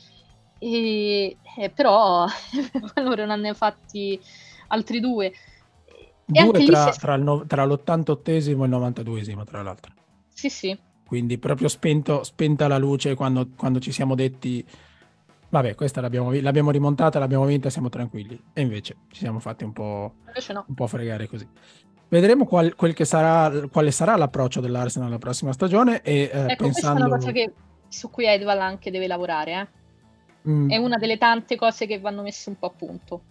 [0.64, 2.26] E, eh, però
[2.95, 4.20] loro non ne ha fatti
[4.68, 5.34] altri due.
[6.32, 6.99] E due tra, si...
[6.99, 9.91] tra, no, tra, l'88esimo e il 92esimo, tra l'altro.
[10.30, 10.78] Sì, sì.
[11.05, 14.66] Quindi proprio spento, spenta la luce quando, quando ci siamo detti
[15.49, 18.41] vabbè, questa l'abbiamo, l'abbiamo, rimontata, l'abbiamo vinta, siamo tranquilli.
[18.53, 20.14] E invece ci siamo fatti un po',
[20.51, 20.66] no.
[20.68, 21.47] un po fregare così.
[22.07, 26.01] Vedremo qual, quel sarà, quale sarà l'approccio dell'Arsenal la prossima stagione.
[26.01, 26.64] E, eh, ecco, pensando...
[26.64, 27.53] questa è una cosa che,
[27.89, 29.51] su cui Edval anche deve lavorare.
[29.53, 29.68] Eh?
[30.47, 30.69] Mm.
[30.69, 33.21] È una delle tante cose che vanno messe un po' a punto.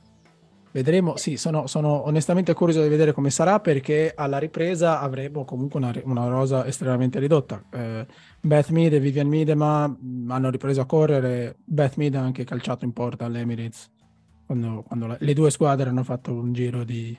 [0.72, 5.78] Vedremo, sì, sono, sono, onestamente curioso di vedere come sarà perché alla ripresa avremo comunque
[5.78, 7.62] una, una rosa estremamente ridotta.
[7.70, 8.06] Eh,
[8.40, 12.94] Beth Mead e Vivian Miedema hanno ripreso a correre, Beth Mead ha anche calciato in
[12.94, 13.90] porta all'Emirates
[14.46, 17.16] quando, quando la, le due squadre hanno fatto un giro di,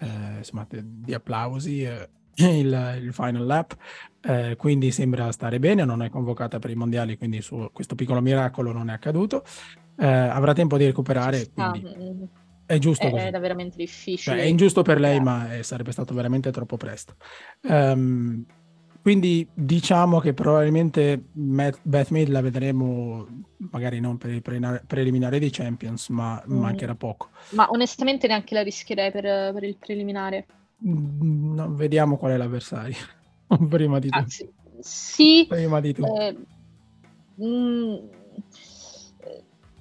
[0.00, 1.84] eh, insomma, di applausi.
[1.84, 3.76] Eh, il, il, final lap,
[4.22, 8.20] eh, quindi sembra stare bene, non è convocata per i mondiali, quindi su questo piccolo
[8.20, 9.44] miracolo non è accaduto.
[9.96, 13.24] Eh, avrà tempo di recuperare, quindi ah, è giusto è, così.
[13.26, 14.36] È veramente difficile.
[14.36, 17.14] Cioè, è ingiusto per lei, ma sarebbe stato veramente troppo presto.
[17.62, 18.44] Um,
[19.04, 25.50] quindi diciamo che probabilmente Beth Mead la vedremo magari non per il pre- preliminare dei
[25.50, 26.58] Champions, ma mm.
[26.58, 27.28] mancherà poco.
[27.50, 30.46] Ma onestamente neanche la rischierei per, per il preliminare.
[30.86, 32.96] Mm, no, vediamo qual è l'avversario.
[33.68, 34.26] Prima di tutto.
[34.80, 35.46] sì.
[35.48, 36.20] Prima di tutto.
[36.20, 36.36] Eh,
[37.42, 37.94] mm,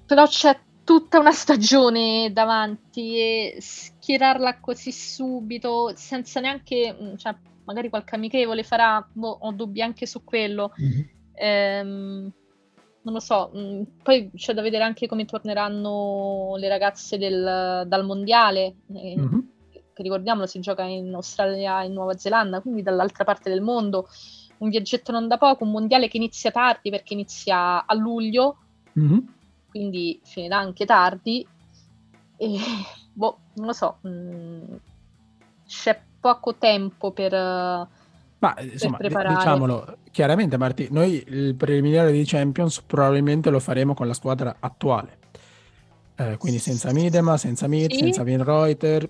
[0.06, 7.36] però c'è tutta una stagione davanti e schierarla così subito, senza neanche, mm, cioè,
[7.66, 10.74] magari qualche amichevole farà, boh, ho dubbi anche su quello.
[10.80, 11.02] Mm-hmm.
[11.34, 12.32] Ehm,
[13.04, 13.52] non lo so,
[14.02, 19.40] poi c'è da vedere anche come torneranno le ragazze del, dal mondiale, mm-hmm.
[19.94, 24.08] Che ricordiamolo si gioca in Australia e in Nuova Zelanda, quindi dall'altra parte del mondo.
[24.58, 28.58] Un viaggetto non da poco, un mondiale che inizia tardi perché inizia a luglio.
[29.00, 29.18] Mm-hmm
[29.74, 31.46] quindi finirà anche tardi.
[32.38, 32.58] E
[33.12, 34.62] boh, non lo so, mh, mm,
[35.66, 39.28] c'è poco tempo per, Ma, insomma, per.
[39.28, 45.18] Diciamolo chiaramente, Marti, noi il preliminare di Champions probabilmente lo faremo con la squadra attuale.
[46.16, 47.98] Eh, quindi senza Midema, senza Mid, sì.
[47.98, 49.10] senza Vin Reuter.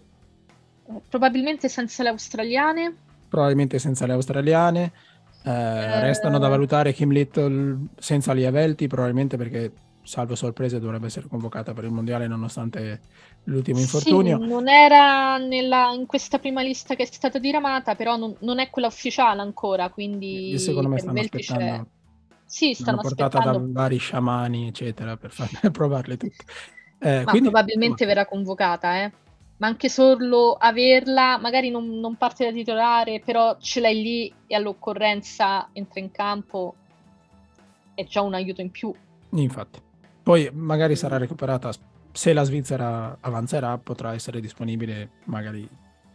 [0.95, 2.95] Eh, probabilmente senza le australiane.
[3.29, 4.91] Probabilmente senza le australiane.
[5.43, 5.99] Eh, eh...
[6.01, 9.71] Restano da valutare Kim Little senza Liavelti, probabilmente perché
[10.03, 12.99] salvo sorprese, dovrebbe essere convocata per il mondiale nonostante
[13.45, 14.39] l'ultimo infortunio.
[14.39, 18.59] Sì, non era nella, in questa prima lista che è stata diramata, però non, non
[18.59, 20.53] è quella ufficiale ancora, quindi...
[20.53, 21.63] E secondo me stanno aspettando...
[21.63, 21.83] C'è...
[22.45, 23.71] Sì, stanno portata aspettando.
[23.71, 26.43] da vari sciamani, eccetera, per, far, per provarle tutte.
[26.99, 27.49] Eh, quindi...
[27.49, 29.11] probabilmente verrà convocata, eh.
[29.63, 34.55] Ma anche solo averla, magari non, non parte da titolare, però ce l'hai lì e
[34.55, 36.75] all'occorrenza entra in campo,
[37.93, 38.93] è già un aiuto in più.
[39.29, 39.79] Infatti.
[40.21, 41.71] Poi magari sarà recuperata,
[42.11, 45.65] se la Svizzera avanzerà, potrà essere disponibile magari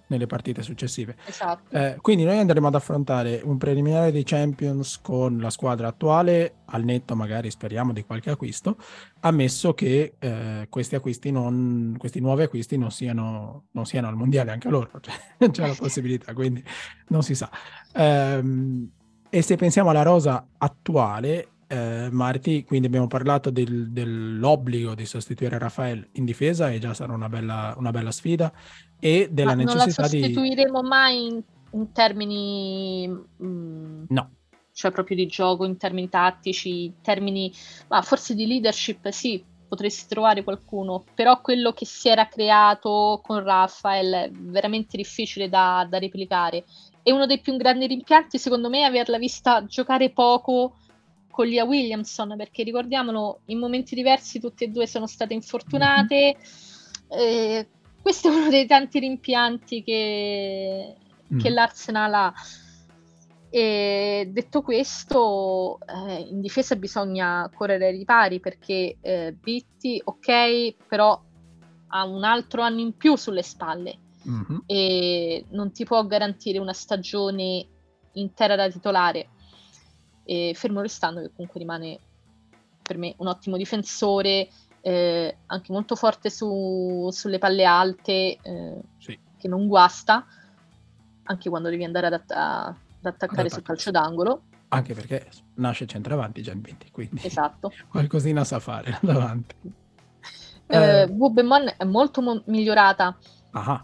[0.08, 1.16] nelle partite successive.
[1.24, 1.74] Esatto.
[1.74, 6.84] Eh, quindi noi andremo ad affrontare un preliminare dei Champions con la squadra attuale, al
[6.84, 8.76] netto magari speriamo di qualche acquisto,
[9.20, 14.50] ammesso che eh, questi acquisti non, questi nuovi acquisti non siano, non siano al mondiale
[14.50, 16.62] anche loro, cioè, c'è la possibilità, quindi
[17.08, 17.50] non si sa.
[17.94, 18.90] Um,
[19.30, 25.58] e se pensiamo alla rosa attuale, eh, Marti, quindi abbiamo parlato del, dell'obbligo di sostituire
[25.58, 28.50] Rafael in difesa e già sarà una bella, una bella sfida
[28.98, 30.20] e della Ma necessità di...
[30.20, 30.88] Non la sostituiremo di...
[30.88, 31.42] mai in,
[31.72, 33.08] in termini...
[33.42, 34.30] Mm, no.
[34.72, 37.52] Cioè proprio di gioco, in termini tattici, in termini...
[37.88, 43.42] Ma forse di leadership, sì, potresti trovare qualcuno, però quello che si era creato con
[43.42, 46.64] Rafael è veramente difficile da, da replicare.
[47.02, 50.76] E uno dei più grandi rimpianti, secondo me, è averla vista giocare poco
[51.38, 56.36] con Lia Williamson, perché ricordiamolo, in momenti diversi tutte e due sono state infortunate.
[56.36, 57.20] Mm-hmm.
[57.20, 57.68] Eh,
[58.02, 60.96] questo è uno dei tanti rimpianti che,
[61.32, 61.38] mm.
[61.38, 62.34] che l'Arsenal ha.
[63.50, 71.22] E detto questo, eh, in difesa bisogna correre ai ripari perché eh, Bitti, ok, però
[71.90, 73.96] ha un altro anno in più sulle spalle
[74.28, 74.58] mm-hmm.
[74.66, 77.64] e non ti può garantire una stagione
[78.14, 79.28] intera da titolare.
[80.30, 81.98] E fermo restando che comunque rimane
[82.82, 84.50] per me un ottimo difensore,
[84.82, 89.18] eh, anche molto forte su, sulle palle alte, eh, sì.
[89.38, 90.26] che non guasta,
[91.24, 94.42] anche quando devi andare ad, att- ad attaccare sul calcio d'angolo.
[94.68, 97.72] Anche perché nasce centravanti già in 20, quindi esatto.
[97.88, 99.54] qualcosina sa fare davanti.
[100.66, 101.76] Eh, eh.
[101.76, 103.16] è molto mo- migliorata.
[103.52, 103.82] Ah,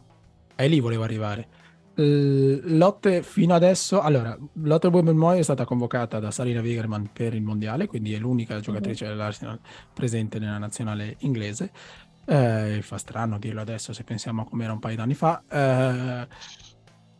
[0.57, 1.54] e lì volevo arrivare.
[1.97, 7.87] Lotte fino adesso, allora, Lotte Bubenmoy è stata convocata da Sarina Wigerman per il mondiale,
[7.87, 9.15] quindi è l'unica giocatrice mm-hmm.
[9.15, 9.61] dell'Arsenal
[9.93, 11.71] presente nella nazionale inglese.
[12.27, 15.43] Eh, fa strano dirlo adesso se pensiamo a come era un paio d'anni fa.
[15.49, 16.27] Eh,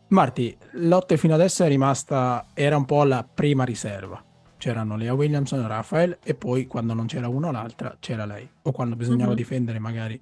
[0.07, 4.21] Marti, Lotte fino adesso è rimasta, era un po' la prima riserva.
[4.57, 8.49] C'erano Lea Williamson e Rafael e poi quando non c'era uno o l'altra c'era lei.
[8.63, 9.37] O quando bisognava mm-hmm.
[9.37, 10.21] difendere magari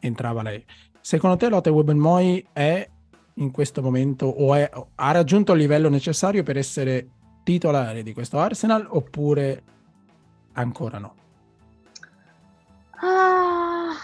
[0.00, 0.64] entrava lei.
[1.00, 2.88] Secondo te Lotte Bubenmoy è
[3.34, 7.08] in questo momento o è, ha raggiunto il livello necessario per essere
[7.42, 9.62] titolare di questo Arsenal oppure
[10.52, 11.14] ancora no?
[13.00, 13.94] Ah,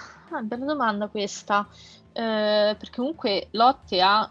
[0.42, 1.68] bella domanda questa,
[2.12, 4.28] eh, perché comunque Lotte ha,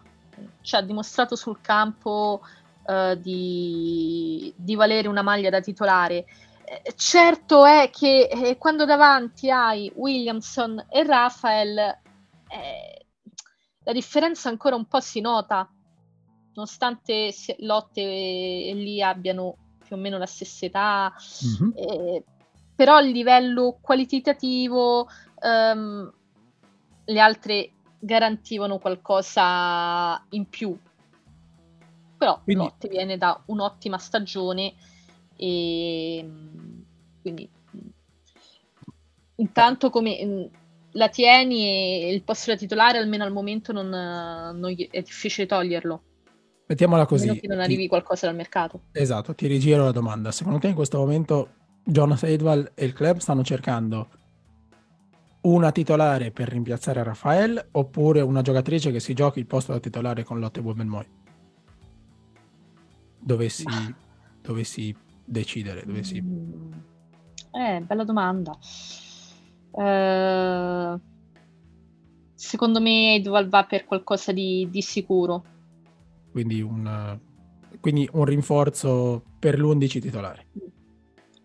[0.61, 2.41] cioè, ha dimostrato sul campo
[2.85, 6.25] eh, di, di, valere una maglia da titolare.
[6.65, 12.96] Eh, certo è che eh, quando davanti hai Williamson e Rafael eh,
[13.87, 15.65] la differenza ancora un po' si nota,
[16.55, 21.13] nonostante Lotte e lì abbiano più o meno la stessa età,
[21.45, 21.71] mm-hmm.
[21.73, 22.23] eh,
[22.75, 25.07] però a livello qualitativo
[25.41, 26.13] ehm,
[27.05, 30.77] le altre garantivano qualcosa in più.
[32.17, 32.65] Però quindi...
[32.65, 34.73] Lotte viene da un'ottima stagione
[35.37, 36.29] e
[37.21, 37.49] quindi
[39.35, 40.49] intanto come
[40.91, 46.01] la tieni e il posto da titolare almeno al momento non, non è difficile toglierlo.
[46.67, 47.39] Mettiamola così.
[47.39, 47.87] che non arrivi ti...
[47.87, 48.81] qualcosa dal mercato.
[48.91, 50.31] Esatto, ti rigiro la domanda.
[50.31, 51.49] Secondo te in questo momento
[51.83, 54.09] Jonas Edwall e il club stanno cercando
[55.41, 60.23] una titolare per rimpiazzare Rafael oppure una giocatrice che si giochi il posto da titolare
[60.23, 61.05] con Lotte Womenmoy?
[63.19, 63.65] Dovessi,
[64.41, 66.17] dovessi decidere, dovessi...
[67.51, 68.57] Eh, bella domanda.
[69.71, 70.99] Eh,
[72.33, 75.43] secondo me Edval va per qualcosa di, di sicuro.
[76.31, 77.19] Quindi un,
[77.79, 80.45] quindi un rinforzo per l'11 titolare.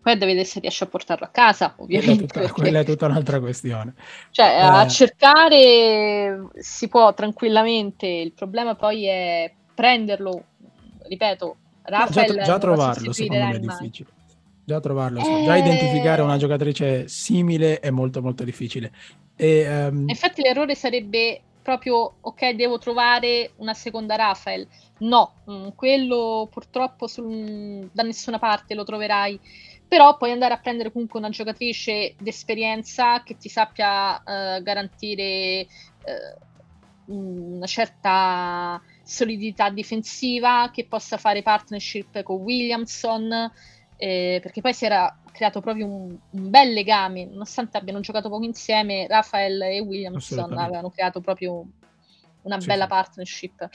[0.03, 2.11] Poi deve vedere se riesce a portarlo a casa, ovviamente.
[2.11, 2.61] Quella è tutta, perché...
[2.61, 3.93] quella è tutta un'altra questione.
[4.31, 4.59] Cioè, eh...
[4.59, 10.43] a cercare si può tranquillamente, il problema poi è prenderlo,
[11.07, 12.33] ripeto, Rafael...
[12.33, 14.09] Già, già trovarlo secondo me è difficile.
[14.65, 15.43] Già trovarlo, eh...
[15.43, 18.91] già identificare una giocatrice simile è molto molto difficile.
[19.35, 20.07] E, um...
[20.07, 24.67] Infatti l'errore sarebbe proprio, ok, devo trovare una seconda Rafael.
[24.99, 29.39] No, mm, quello purtroppo sul, da nessuna parte lo troverai.
[29.87, 35.67] Però puoi andare a prendere comunque una giocatrice d'esperienza che ti sappia uh, garantire
[37.05, 43.51] uh, una certa solidità difensiva, che possa fare partnership con Williamson,
[44.03, 48.43] eh, perché poi si era creato proprio un, un, bel legame, nonostante abbiano giocato poco
[48.43, 51.65] insieme, Rafael e Williamson avevano creato proprio
[52.41, 52.89] una sì, bella sì.
[52.89, 53.69] partnership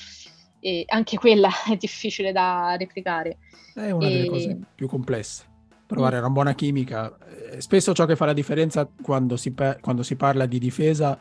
[0.60, 3.38] e anche quella è difficile da replicare.
[3.72, 4.10] È una e...
[4.10, 5.44] delle cose più complesse.
[5.86, 6.18] Trovare mm.
[6.18, 7.16] una buona chimica.
[7.50, 11.18] Eh, spesso ciò che fa la differenza quando si, pe- quando si parla di difesa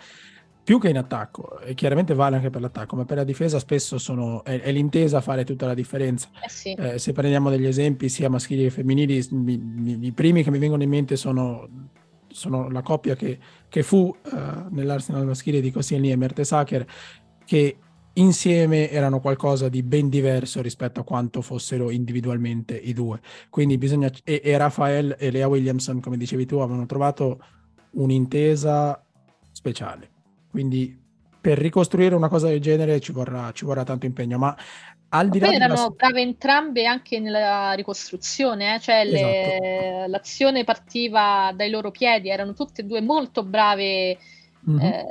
[0.68, 3.98] più che in attacco, e chiaramente vale anche per l'attacco, ma per la difesa spesso
[3.98, 6.28] sono, è, è l'intesa a fare tutta la differenza.
[6.44, 6.74] Eh sì.
[6.74, 10.58] eh, se prendiamo degli esempi sia maschili che femminili, mi, mi, i primi che mi
[10.58, 11.70] vengono in mente sono,
[12.28, 13.40] sono la coppia che,
[13.70, 14.40] che fu uh,
[14.72, 16.86] nell'Arsenal maschile di Koscielny e Mertesacker,
[17.46, 17.78] che
[18.16, 23.22] insieme erano qualcosa di ben diverso rispetto a quanto fossero individualmente i due.
[23.50, 27.40] Quindi bisogna, e, e Rafael e Lea Williamson, come dicevi tu, avevano trovato
[27.92, 29.02] un'intesa
[29.54, 30.16] speciale
[30.50, 31.06] quindi
[31.40, 34.56] per ricostruire una cosa del genere ci vorrà, ci vorrà tanto impegno, ma
[35.10, 35.90] al di là erano della...
[35.90, 38.80] brave entrambe anche nella ricostruzione, eh?
[38.80, 39.56] cioè le...
[39.56, 40.12] esatto.
[40.12, 44.18] l'azione partiva dai loro piedi, erano tutte e due molto brave
[44.70, 44.80] mm-hmm.
[44.80, 45.06] eh,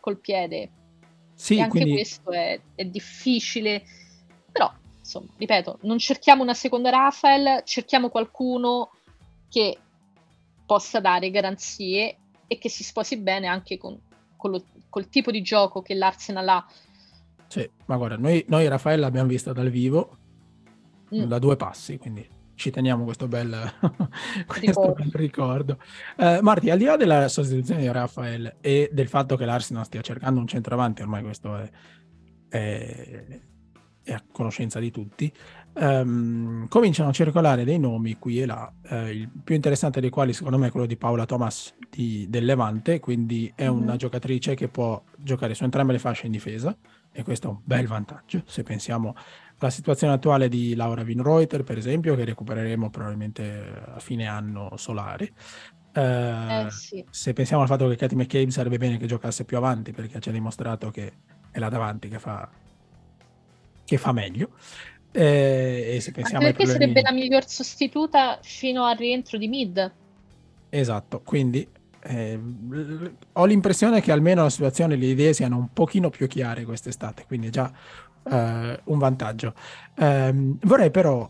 [0.00, 0.70] col piede.
[1.34, 1.92] Sì, e anche quindi...
[1.92, 3.82] questo è, è, difficile,
[4.52, 8.90] però insomma, ripeto, non cerchiamo una seconda Rafael, cerchiamo qualcuno
[9.48, 9.78] che
[10.66, 12.18] possa dare garanzie
[12.48, 14.00] e che si sposi bene anche con
[14.42, 16.66] lo, col tipo di gioco che l'Arsenal ha.
[17.46, 20.16] Sì, ma guarda, noi, noi Raffaella l'abbiamo vista dal vivo
[21.14, 21.24] mm.
[21.24, 23.72] da due passi, quindi ci teniamo questo bel,
[24.46, 25.78] questo bel ricordo.
[26.16, 30.00] Uh, Marti, al di là della sostituzione di Raffaele e del fatto che l'Arsenal stia
[30.00, 31.70] cercando un centravanti, ormai questo è,
[32.48, 33.40] è,
[34.02, 35.32] è a conoscenza di tutti,
[35.78, 40.32] um, cominciano a circolare dei nomi qui e là, eh, il più interessante dei quali
[40.32, 43.96] secondo me è quello di Paola Thomas di, del Levante, quindi è una mm-hmm.
[43.96, 46.76] giocatrice che può giocare su entrambe le fasce in difesa
[47.12, 49.14] e questo è un bel vantaggio se pensiamo
[49.58, 55.32] alla situazione attuale di Laura Winreuter per esempio che recupereremo probabilmente a fine anno solare
[55.92, 57.04] eh, eh, sì.
[57.10, 60.28] se pensiamo al fatto che Katy McCabe sarebbe bene che giocasse più avanti perché ci
[60.28, 61.12] ha dimostrato che
[61.50, 62.48] è là davanti che fa,
[63.84, 64.50] che fa meglio
[65.12, 66.92] eh, e se pensiamo Anche perché problemi...
[66.94, 69.92] sarebbe la miglior sostituta fino al rientro di Mid.
[70.70, 71.66] Esatto, quindi
[72.02, 72.40] eh,
[73.32, 77.24] ho l'impressione che almeno la situazione e le idee siano un pochino più chiare quest'estate,
[77.26, 77.72] quindi è già
[78.30, 79.54] eh, un vantaggio.
[79.94, 80.32] Eh,
[80.62, 81.28] vorrei però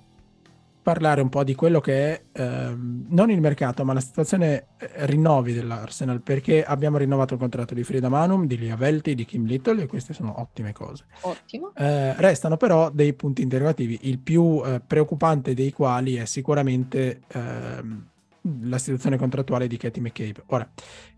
[0.89, 4.89] parlare un po' di quello che è ehm, non il mercato, ma la situazione eh,
[5.05, 9.45] rinnovi dell'Arsenal, perché abbiamo rinnovato il contratto di Frida Manum, di Lia Velti, di Kim
[9.45, 11.05] Little e queste sono ottime cose.
[11.21, 11.75] Ottimo.
[11.77, 18.07] Eh, restano però dei punti interrogativi, il più eh, preoccupante dei quali è sicuramente ehm,
[18.63, 20.45] la situazione contrattuale di Katie McCabe.
[20.47, 20.67] Ora,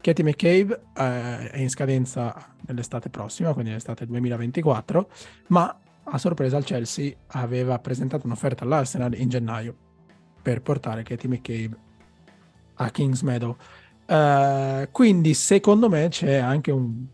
[0.00, 2.34] Katie McCabe eh, è in scadenza
[2.66, 5.08] nell'estate prossima, quindi nell'estate 2024,
[5.48, 5.78] ma
[6.12, 9.76] a sorpresa il Chelsea aveva presentato un'offerta all'Arsenal in gennaio
[10.42, 11.76] per portare Katie McCabe
[12.74, 13.56] a Kings Meadow.
[14.06, 17.06] Uh, quindi secondo me c'è anche un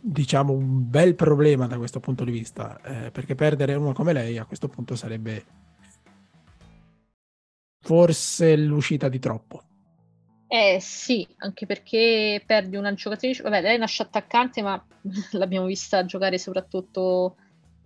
[0.00, 4.38] diciamo un bel problema da questo punto di vista eh, perché perdere uno come lei
[4.38, 5.44] a questo punto sarebbe
[7.80, 9.62] forse l'uscita di troppo
[10.48, 14.80] eh sì, anche perché perdi una giocatrice, vabbè lei nasce attaccante ma
[15.32, 17.36] l'abbiamo vista giocare soprattutto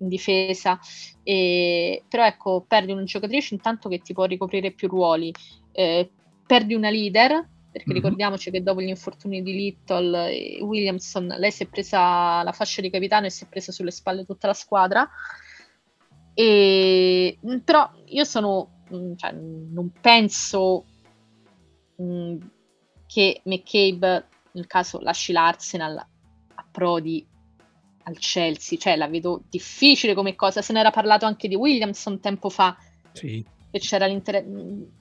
[0.00, 0.78] in difesa,
[1.22, 5.32] e, però ecco, perdi una giocatrice intanto che ti può ricoprire più ruoli,
[5.72, 6.10] eh,
[6.46, 8.02] perdi una leader, perché mm-hmm.
[8.02, 12.80] ricordiamoci che dopo gli infortuni di Little e Williamson, lei si è presa la fascia
[12.80, 15.08] di capitano e si è presa sulle spalle tutta la squadra,
[16.34, 20.84] e, mm, però io sono, mm, cioè, non penso
[21.96, 22.36] mh, mm,
[23.06, 26.04] che McCabe nel caso lasci l'Arsenal
[26.54, 27.26] approdi
[28.10, 30.62] al Chelsea, cioè la vedo difficile come cosa.
[30.62, 32.76] Se ne era parlato anche di Williamson tempo fa.
[33.12, 33.44] Sì.
[33.70, 34.48] E c'era l'interesse.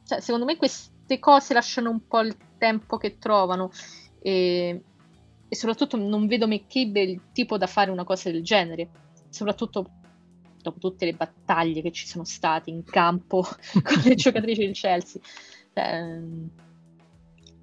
[0.05, 3.71] Cioè, secondo me queste cose lasciano un po' il tempo che trovano.
[4.21, 4.81] E,
[5.47, 8.89] e soprattutto non vedo McCabe il tipo da fare una cosa del genere.
[9.29, 9.89] Soprattutto
[10.61, 13.43] dopo tutte le battaglie che ci sono state in campo
[13.83, 15.21] con le giocatrici del Chelsea.
[15.73, 16.19] Cioè,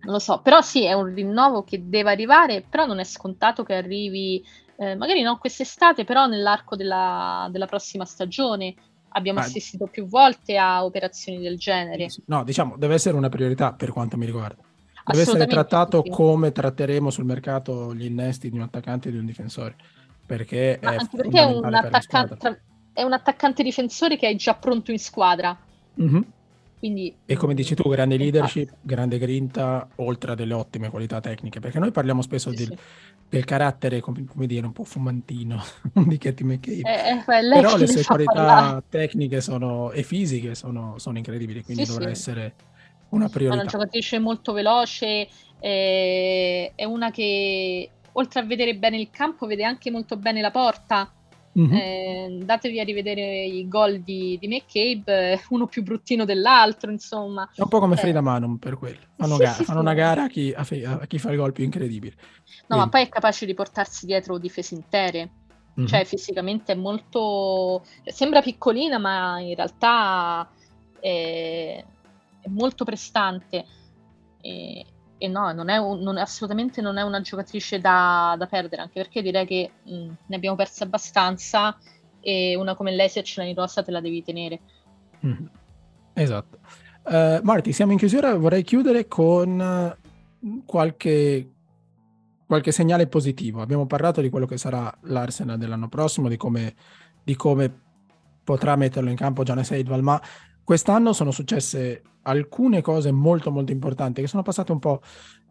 [0.07, 3.65] non lo so, però sì, è un rinnovo che deve arrivare, però non è scontato
[3.65, 4.43] che arrivi
[4.77, 8.75] eh, magari non quest'estate, però nell'arco della, della prossima stagione.
[9.11, 12.09] Abbiamo ah, assistito più volte a operazioni del genere.
[12.27, 14.63] No, diciamo, deve essere una priorità per quanto mi riguarda.
[15.07, 16.11] Deve essere trattato sì.
[16.11, 19.77] come tratteremo sul mercato gli innesti di un attaccante e di un difensore.
[20.27, 22.63] Perché Ma è anche perché è un, attaccante,
[22.93, 25.57] è un, attaccante, difensore che hai già pronto in squadra.
[26.01, 26.21] Mm-hmm.
[26.79, 31.59] Quindi, e come dici tu, grande leadership, grande grinta, oltre a delle ottime qualità tecniche,
[31.59, 32.79] perché noi parliamo spesso sì, del, sì
[33.29, 35.63] del carattere, come, come, dire, un po' fumantino
[35.93, 36.81] di Katy McCabe.
[36.81, 38.83] Eh, eh Però le sue qualità parlare.
[38.89, 42.55] tecniche sono, e fisiche sono, sono incredibili, quindi sì, dovrà essere
[43.11, 43.59] una priorità.
[43.59, 49.47] È una giocatrice molto veloce, eh, è una che oltre a vedere bene il campo
[49.47, 51.11] vede anche molto bene la porta.
[51.59, 51.73] Mm-hmm.
[51.73, 57.49] Eh, datevi a rivedere i gol di, di McCabe, uno più bruttino dell'altro, insomma.
[57.55, 57.99] È un po' come eh.
[57.99, 58.99] Frida Manum per quello.
[59.17, 59.85] Fanno, sì, gara, sì, fanno sì.
[59.87, 62.15] una gara a chi, a chi, fa il gol più incredibile.
[62.17, 62.23] No,
[62.67, 62.85] Quindi.
[62.85, 65.31] ma poi è capace di portarsi dietro difese intere.
[65.79, 65.89] Mm-hmm.
[65.89, 67.83] Cioè, fisicamente è molto.
[68.05, 70.47] Sembra piccolina, ma in realtà
[71.01, 71.83] è,
[72.41, 73.65] è molto prestante.
[74.43, 74.85] E,
[75.19, 79.01] e no, non è, un, non, assolutamente non è una giocatrice da, da perdere, anche
[79.01, 81.77] perché direi che mh, ne abbiamo perse abbastanza
[82.21, 84.61] e una come lei se ce l'hai in rossa te la devi tenere.
[85.25, 85.47] Mm,
[86.15, 86.59] esatto.
[87.05, 89.97] Uh, Marti, siamo in chiusura, vorrei chiudere con
[90.65, 91.51] qualche,
[92.47, 93.61] qualche segnale positivo.
[93.61, 96.75] Abbiamo parlato di quello che sarà l'Arsenal dell'anno prossimo, di come,
[97.23, 97.83] di come
[98.45, 100.21] potrà metterlo in campo Giannis Eidval, ma
[100.67, 105.01] quest'anno sono successe alcune cose molto molto importanti che sono passate un po',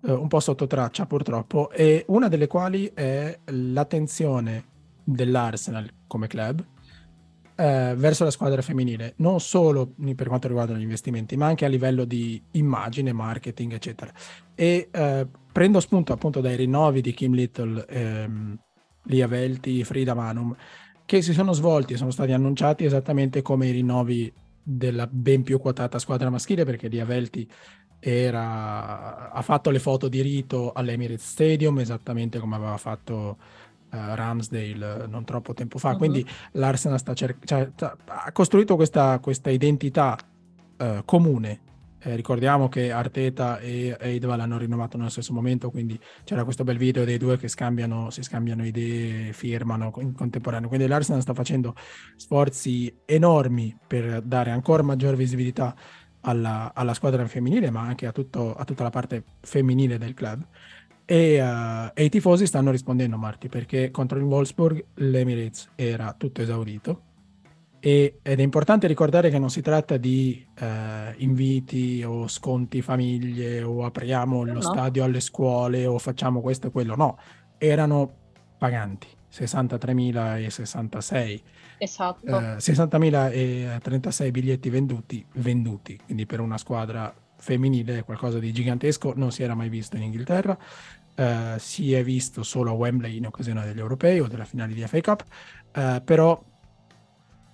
[0.03, 4.66] eh, un po' sotto traccia purtroppo e una delle quali è l'attenzione
[5.05, 6.66] dell'Arsenal come club
[7.55, 11.70] eh, verso la squadra femminile, non solo per quanto riguarda gli investimenti, ma anche a
[11.70, 14.11] livello di immagine, marketing, eccetera.
[14.53, 18.59] E eh, prendo spunto appunto dai rinnovi di Kim Little, ehm,
[19.03, 20.53] Lia Velti, Frida Manum,
[21.05, 24.34] che si sono svolti e sono stati annunciati esattamente come i rinnovi
[24.68, 27.47] della ben più quotata squadra maschile, perché Lia Velti
[27.99, 33.38] era, ha fatto le foto di rito all'Emirates Stadium, esattamente come aveva fatto
[33.91, 35.91] uh, Ramsdale non troppo tempo fa.
[35.91, 35.97] Uh-huh.
[35.97, 37.70] Quindi l'Arsenal sta cer- cioè,
[38.05, 40.18] ha costruito questa, questa identità
[40.78, 41.61] uh, comune.
[42.06, 46.78] Eh, ricordiamo che Arteta e Eidval hanno rinnovato nello stesso momento, quindi c'era questo bel
[46.78, 50.68] video dei due che scambiano, si scambiano idee, firmano in contemporanea.
[50.68, 51.74] Quindi l'Arsenal sta facendo
[52.16, 55.76] sforzi enormi per dare ancora maggiore visibilità
[56.22, 60.45] alla, alla squadra femminile, ma anche a, tutto, a, tutta la parte femminile del club.
[61.06, 66.43] E, uh, e, i tifosi stanno rispondendo, Marti, perché contro il Wolfsburg l'Emirates era tutto
[66.43, 67.01] esaurito.
[67.86, 70.65] E, ed è importante ricordare che non si tratta di uh,
[71.17, 74.61] inviti o sconti famiglie o apriamo lo no.
[74.61, 77.19] stadio alle scuole o facciamo questo e quello, no,
[77.59, 78.11] erano
[78.57, 81.43] paganti 63.000 e 66
[81.77, 82.25] Esatto.
[82.25, 89.13] Eh, 60.000 e 36 biglietti venduti, venduti, quindi per una squadra femminile qualcosa di gigantesco,
[89.15, 90.57] non si era mai visto in Inghilterra,
[91.13, 94.81] eh, si è visto solo a Wembley in occasione degli europei o della finale di
[94.88, 95.23] FA Cup,
[95.71, 96.41] eh, però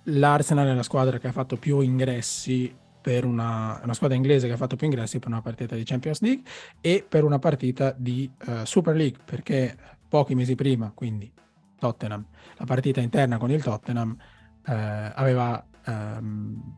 [0.04, 4.52] l'Arsenal è la squadra che ha fatto più ingressi per una, una, squadra inglese che
[4.52, 6.48] ha fatto più ingressi per una partita di Champions League
[6.80, 9.76] e per una partita di uh, Super League, perché
[10.08, 11.30] pochi mesi prima, quindi
[11.78, 12.24] Tottenham,
[12.56, 14.16] la partita interna con il Tottenham
[14.64, 16.74] eh, aveva ehm,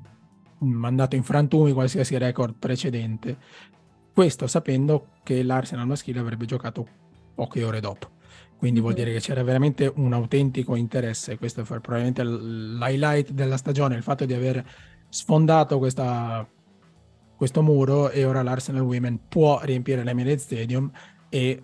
[0.59, 3.37] mandato in frantumi qualsiasi record precedente,
[4.15, 6.87] questo sapendo che l'Arsenal maschile avrebbe giocato
[7.35, 8.13] poche ore dopo.
[8.59, 13.97] Quindi vuol dire che c'era veramente un autentico interesse, questo è probabilmente l'highlight della stagione,
[13.97, 14.65] il fatto di aver
[15.11, 16.47] sfondato questa,
[17.37, 20.91] questo muro e ora l'Arsenal Women può riempire l'Emirates Stadium
[21.29, 21.63] e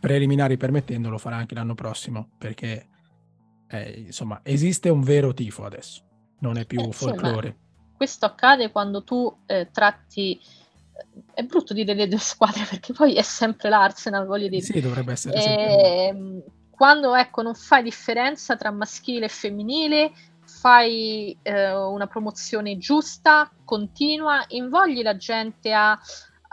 [0.00, 2.88] preliminari permettendo lo farà anche l'anno prossimo perché
[3.68, 6.02] eh, insomma esiste un vero tifo adesso
[6.40, 7.56] non è più eh, folklore.
[7.96, 10.38] questo accade quando tu eh, tratti
[11.34, 15.12] è brutto dire le due squadre perché poi è sempre l'Arsenal voglio dire sì dovrebbe
[15.12, 20.12] essere eh, quando ecco non fai differenza tra maschile e femminile
[20.44, 25.98] fai eh, una promozione giusta continua invogli la gente a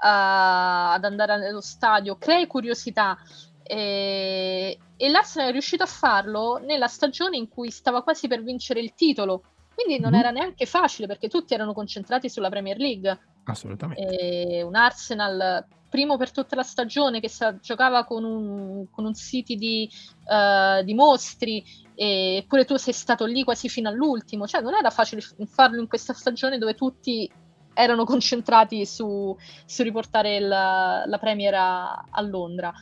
[0.01, 3.17] uh, ad andare allo stadio, crei curiosità.
[3.63, 8.81] E, e l'Arsenal è riuscito a farlo nella stagione in cui stava quasi per vincere
[8.81, 9.43] il titolo.
[9.73, 10.15] Quindi non mm.
[10.15, 13.19] era neanche facile perché tutti erano concentrati sulla Premier League.
[13.45, 14.01] Assolutamente.
[14.01, 19.13] E un Arsenal primo per tutta la stagione che sa, giocava con un, con un
[19.13, 19.89] City di,
[20.25, 21.63] uh, di mostri
[21.93, 24.47] eppure tu sei stato lì quasi fino all'ultimo.
[24.47, 27.29] Cioè non era facile farlo in questa stagione dove tutti
[27.73, 29.35] erano concentrati su,
[29.65, 32.73] su riportare il, la Premier a, a, Londra.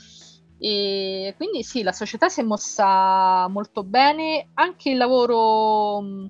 [0.58, 6.30] E quindi sì, la società si è mossa molto bene, anche il lavoro mh,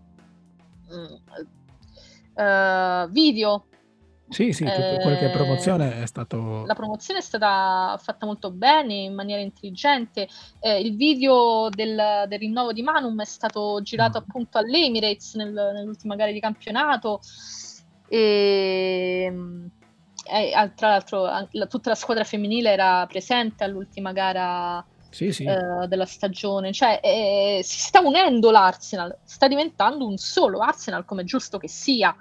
[2.35, 3.65] uh, video.
[4.29, 6.63] Sì, sì, tutto eh, quel promozione è stato...
[6.65, 10.27] La promozione è stata fatta molto bene, in maniera intelligente.
[10.59, 14.23] Eh, il video del, del, rinnovo di Manum è stato girato mm.
[14.27, 17.21] appunto all'Emirates nel, nell'ultima gara di campionato.
[18.07, 19.33] E,
[20.31, 25.43] e tra l'altro la, tutta la squadra femminile era presente all'ultima gara sì, sì.
[25.43, 31.23] Eh, della stagione, cioè eh, si sta unendo l'Arsenal, sta diventando un solo Arsenal come
[31.23, 32.15] è giusto che sia.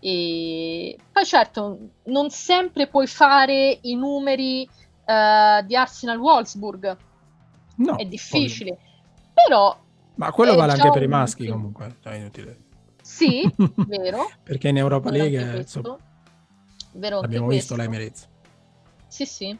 [0.00, 4.68] E poi certo, non sempre puoi fare i numeri
[5.04, 6.96] eh, di Arsenal Wolfsburg,
[7.76, 9.32] no, è difficile, poi...
[9.32, 9.78] però...
[10.14, 12.66] Ma quello vale anche per i maschi comunque, è inutile.
[13.02, 13.50] Sì,
[13.86, 14.30] vero.
[14.42, 15.98] Perché in Europa League so,
[16.92, 18.28] vero abbiamo visto l'Emirates.
[19.06, 19.58] Sì, sì.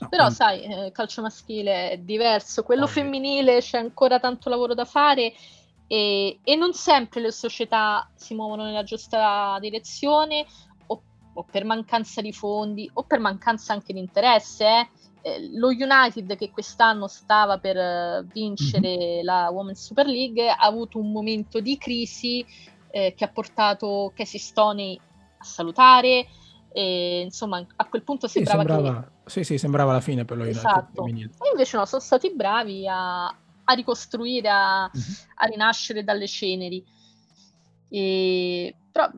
[0.00, 0.34] No, Però quindi...
[0.34, 5.32] sai, eh, calcio maschile è diverso, quello oh, femminile c'è ancora tanto lavoro da fare
[5.94, 10.44] e, e, non sempre le società si muovono nella giusta direzione
[10.86, 11.02] o,
[11.34, 14.64] o per mancanza di fondi o per mancanza anche di interesse.
[14.66, 14.88] Eh
[15.24, 19.24] eh, lo United che quest'anno stava per eh, vincere mm-hmm.
[19.24, 22.44] la Women's Super League ha avuto un momento di crisi
[22.90, 25.00] eh, che ha portato Casey Stoney
[25.38, 26.26] a salutare
[26.70, 29.30] e, insomma a quel punto sembrava, sì, sembrava, che...
[29.30, 31.06] sì, sì, sembrava la fine per lo United esatto.
[31.06, 33.34] invece no, sono stati bravi a,
[33.64, 35.12] a ricostruire a, mm-hmm.
[35.36, 36.84] a, rinascere dalle ceneri
[37.88, 39.10] e, però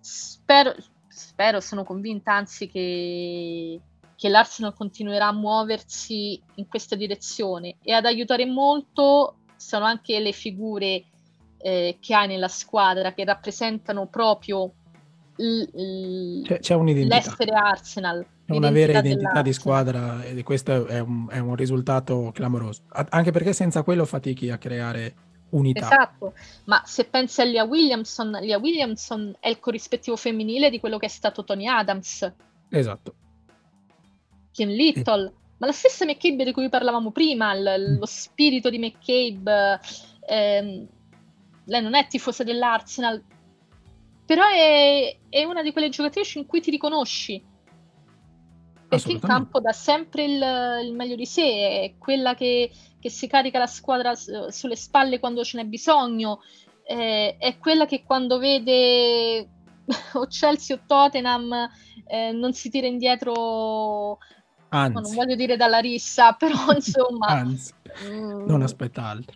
[0.00, 0.74] spero,
[1.08, 3.80] spero sono convinta anzi che
[4.20, 10.32] che l'Arsenal continuerà a muoversi in questa direzione e ad aiutare molto sono anche le
[10.32, 11.04] figure
[11.56, 14.74] eh, che hai nella squadra che rappresentano proprio
[15.36, 17.14] l- c'è, c'è un'identità.
[17.14, 18.26] l'essere Arsenal.
[18.54, 22.82] È una vera identità di squadra e questo è un, è un risultato clamoroso.
[22.88, 25.14] Anche perché senza quello fatichi a creare
[25.50, 25.86] unità.
[25.86, 26.34] Esatto,
[26.64, 31.06] ma se pensi a Lia Williamson, Lia Williamson è il corrispettivo femminile di quello che
[31.06, 32.32] è stato Tony Adams.
[32.68, 33.14] Esatto.
[34.52, 35.32] Kim Little, e...
[35.58, 37.98] ma la stessa McCabe di cui parlavamo prima, l- mm.
[37.98, 39.80] lo spirito di McCabe,
[40.28, 40.86] ehm,
[41.64, 43.22] lei non è tifosa dell'Arsenal,
[44.24, 47.42] però è, è, una di quelle giocatrici in cui ti riconosci.
[48.90, 51.42] Perché in campo dà sempre il, il meglio di sé,
[51.82, 52.70] è quella che
[53.00, 56.40] che si carica la squadra sulle spalle quando ce n'è bisogno,
[56.84, 59.48] eh, è quella che quando vede
[60.12, 61.68] o Chelsea o Tottenham
[62.06, 64.18] eh, non si tira indietro,
[64.68, 64.92] Anzi.
[64.92, 67.26] non voglio dire dalla rissa, però insomma...
[67.28, 67.72] Anzi,
[68.04, 69.34] mm, non aspetta altro.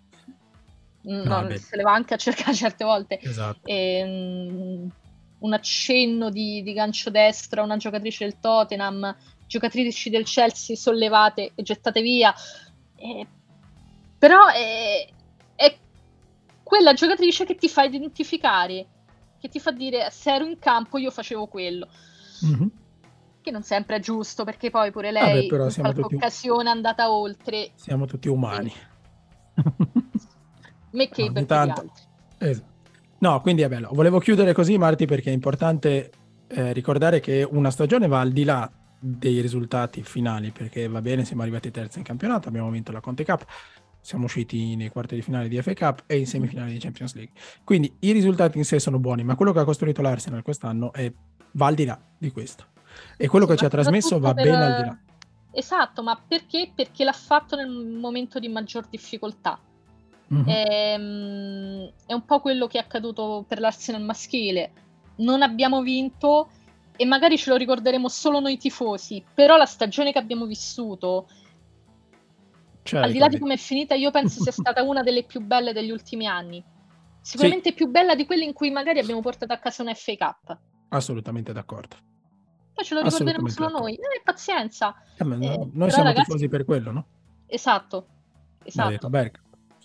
[1.08, 3.18] Mm, no, no se le va anche a cercare certe volte.
[3.18, 3.66] Esatto.
[3.66, 4.90] E, um,
[5.38, 9.14] un accenno di, di, gancio destra, una giocatrice del Tottenham,
[9.46, 12.34] giocatrici del Chelsea sollevate e gettate via.
[12.96, 13.26] E
[14.24, 15.06] però è,
[15.54, 15.76] è
[16.62, 18.86] quella giocatrice che ti fa identificare,
[19.38, 21.88] che ti fa dire se ero in campo io facevo quello.
[22.46, 22.66] Mm-hmm.
[23.42, 26.14] Che non sempre è giusto, perché poi pure lei Vabbè, in qualche tutti...
[26.14, 27.72] occasione è andata oltre.
[27.74, 28.72] Siamo tutti umani.
[30.92, 31.92] Me che no, tanto...
[32.38, 32.72] esatto.
[33.18, 33.90] No, quindi è bello.
[33.92, 36.10] Volevo chiudere così, Marti, perché è importante
[36.48, 38.70] eh, ricordare che una stagione va al di là
[39.06, 43.22] dei risultati finali, perché va bene, siamo arrivati terzi in campionato, abbiamo vinto la Conte
[43.22, 43.44] Cup,
[44.00, 47.34] siamo usciti nei quarti di finale di FA Cup e in semifinale di Champions League.
[47.64, 51.12] Quindi i risultati in sé sono buoni, ma quello che ha costruito l'Arsenal quest'anno è,
[51.52, 52.64] va al di là di questo.
[53.18, 54.44] E quello sì, che ci ha trasmesso va per...
[54.44, 54.98] bene al di là.
[55.52, 56.72] Esatto, ma perché?
[56.74, 59.58] Perché l'ha fatto nel momento di maggior difficoltà.
[60.32, 60.48] Mm-hmm.
[60.48, 60.94] È,
[62.06, 64.72] è un po' quello che è accaduto per l'Arsenal maschile.
[65.16, 66.48] Non abbiamo vinto
[66.96, 71.26] e magari ce lo ricorderemo solo noi tifosi, però la stagione che abbiamo vissuto
[72.84, 75.40] cioè, Al di là di come è finita, io penso sia stata una delle più
[75.40, 76.62] belle degli ultimi anni.
[77.22, 77.74] Sicuramente sì.
[77.74, 80.58] più bella di quelle in cui magari abbiamo portato a casa un FA Cup.
[80.88, 81.96] Assolutamente d'accordo.
[82.74, 83.86] Poi ce lo ricorderemo solo d'accordo.
[83.86, 83.94] noi.
[83.94, 84.94] Eh, pazienza.
[85.16, 86.26] Eh, no, eh, noi siamo ragazzi...
[86.26, 87.06] tifosi per quello, no?
[87.46, 88.06] Esatto.
[88.62, 89.08] esatto.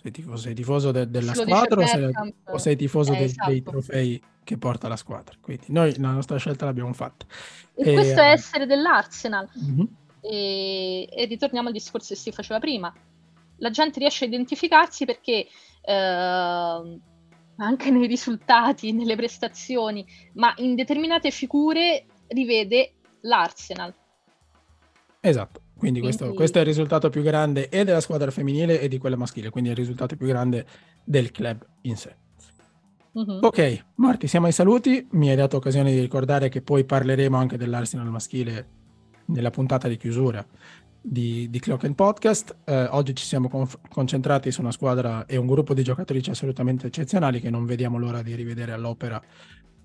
[0.00, 3.50] Sei tifoso, sei tifoso de- della squadra o sei, o sei, tifoso eh, de- esatto.
[3.50, 5.34] dei trofei che porta la squadra?
[5.40, 7.26] Quindi noi la nostra scelta l'abbiamo fatta.
[7.74, 9.48] E, e questo è eh, essere dell'Arsenal.
[9.58, 9.84] Mm-hmm
[10.20, 12.92] e, e ritorniamo al discorso che si faceva prima.
[13.56, 15.46] La gente riesce a identificarsi perché
[15.82, 17.00] eh,
[17.56, 23.94] anche nei risultati, nelle prestazioni, ma in determinate figure rivede l'Arsenal.
[25.20, 26.16] Esatto, quindi, quindi...
[26.16, 29.50] Questo, questo, è il risultato più grande e della squadra femminile e di quella maschile,
[29.50, 30.66] quindi è il risultato più grande
[31.02, 32.14] del club in sé.
[33.12, 33.40] Uh-huh.
[33.42, 35.06] Ok, Marti, siamo ai saluti.
[35.12, 38.78] Mi hai dato occasione di ricordare che poi parleremo anche dell'Arsenal maschile
[39.26, 40.46] nella puntata di chiusura
[41.00, 42.56] di, di Clock and Podcast.
[42.64, 46.86] Eh, oggi ci siamo conf- concentrati su una squadra e un gruppo di giocatrici assolutamente
[46.86, 49.20] eccezionali che non vediamo l'ora di rivedere all'opera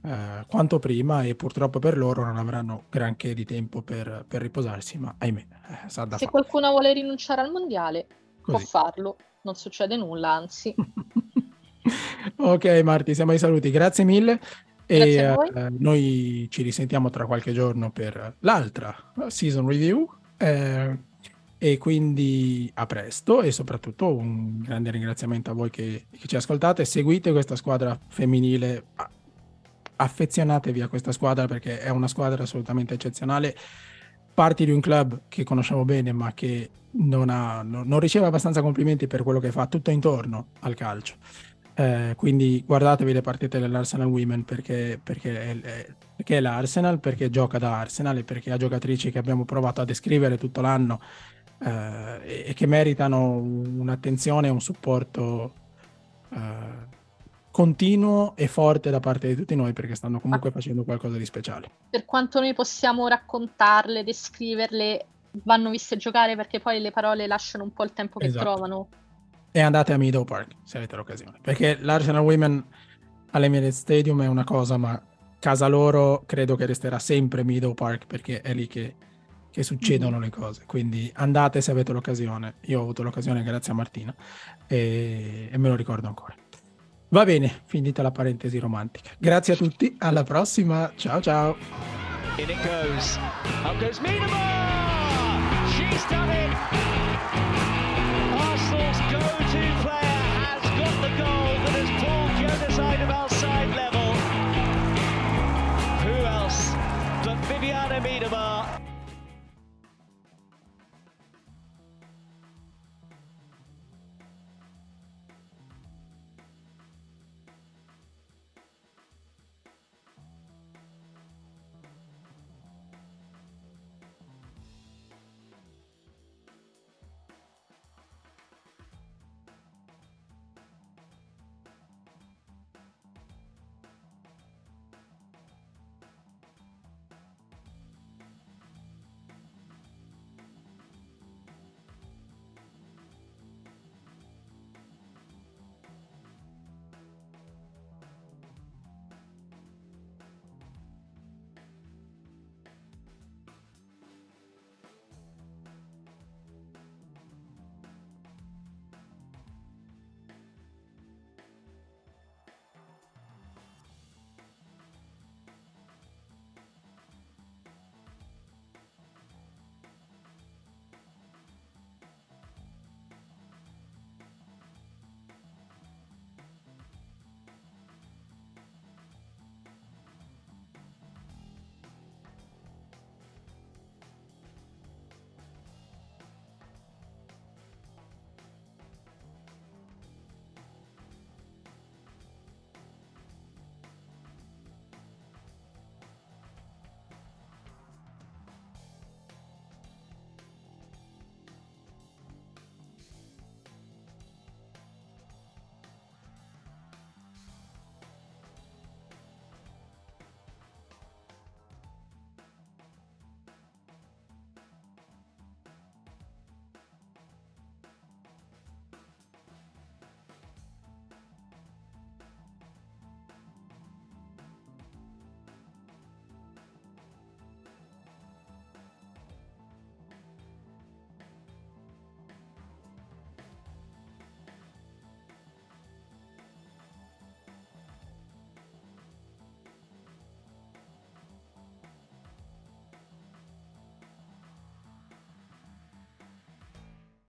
[0.06, 4.99] eh, quanto prima e purtroppo per loro non avranno granché di tempo per, per riposarsi,
[4.99, 6.32] ma ahimè, eh, sa da Se fare.
[6.32, 8.06] qualcuno vuole rinunciare al mondiale
[8.41, 8.58] Così.
[8.58, 10.76] può farlo, non succede nulla, anzi.
[12.38, 14.39] ok Marti, siamo ai saluti, grazie mille
[14.86, 18.95] e eh, noi ci risentiamo tra qualche giorno per l'altra
[19.28, 20.08] season review.
[20.38, 20.97] Eh,
[21.58, 26.86] e quindi a presto e soprattutto un grande ringraziamento a voi che, che ci ascoltate.
[26.86, 28.84] Seguite questa squadra femminile,
[29.96, 33.56] affezionatevi a questa squadra perché è una squadra assolutamente eccezionale.
[34.34, 39.08] Parti di un club che conosciamo bene ma che non, ha, non, riceve abbastanza complimenti
[39.08, 41.16] per quello che fa tutto intorno al calcio.
[41.78, 47.58] Eh, quindi guardatevi le partite dell'Arsenal Women perché, perché, è, perché, è, l'Arsenal, perché gioca
[47.58, 51.02] da Arsenal e perché ha giocatrici che abbiamo provato a descrivere tutto l'anno
[51.60, 55.54] eh, e, che meritano un'attenzione e un supporto
[56.30, 56.93] eh,
[57.56, 61.70] continuo e forte da parte di tutti noi perché stanno comunque facendo qualcosa di speciale.
[61.89, 65.06] Per quanto noi possiamo raccontarle, descriverle,
[65.43, 68.43] vanno viste giocare perché poi le parole lasciano un po' il tempo che esatto.
[68.43, 68.88] trovano
[69.53, 71.39] e andate a Meadow Park se avete l'occasione.
[71.41, 72.62] Perché l'Arsenal Women
[73.32, 75.01] all'Emirates Stadium è una cosa, ma
[75.39, 78.95] casa loro credo che resterà sempre Meadow Park perché è lì che,
[79.49, 80.22] che succedono mm-hmm.
[80.24, 80.64] le cose.
[80.66, 82.56] Quindi andate se avete l'occasione.
[82.64, 84.14] Io ho avuto l'occasione grazie a Martina
[84.68, 86.36] e, e me lo ricordo ancora.
[87.10, 89.12] Va bene, finita la parentesi romantica.
[89.18, 90.91] Grazie a tutti, alla prossima.
[90.95, 91.56] Ciao ciao.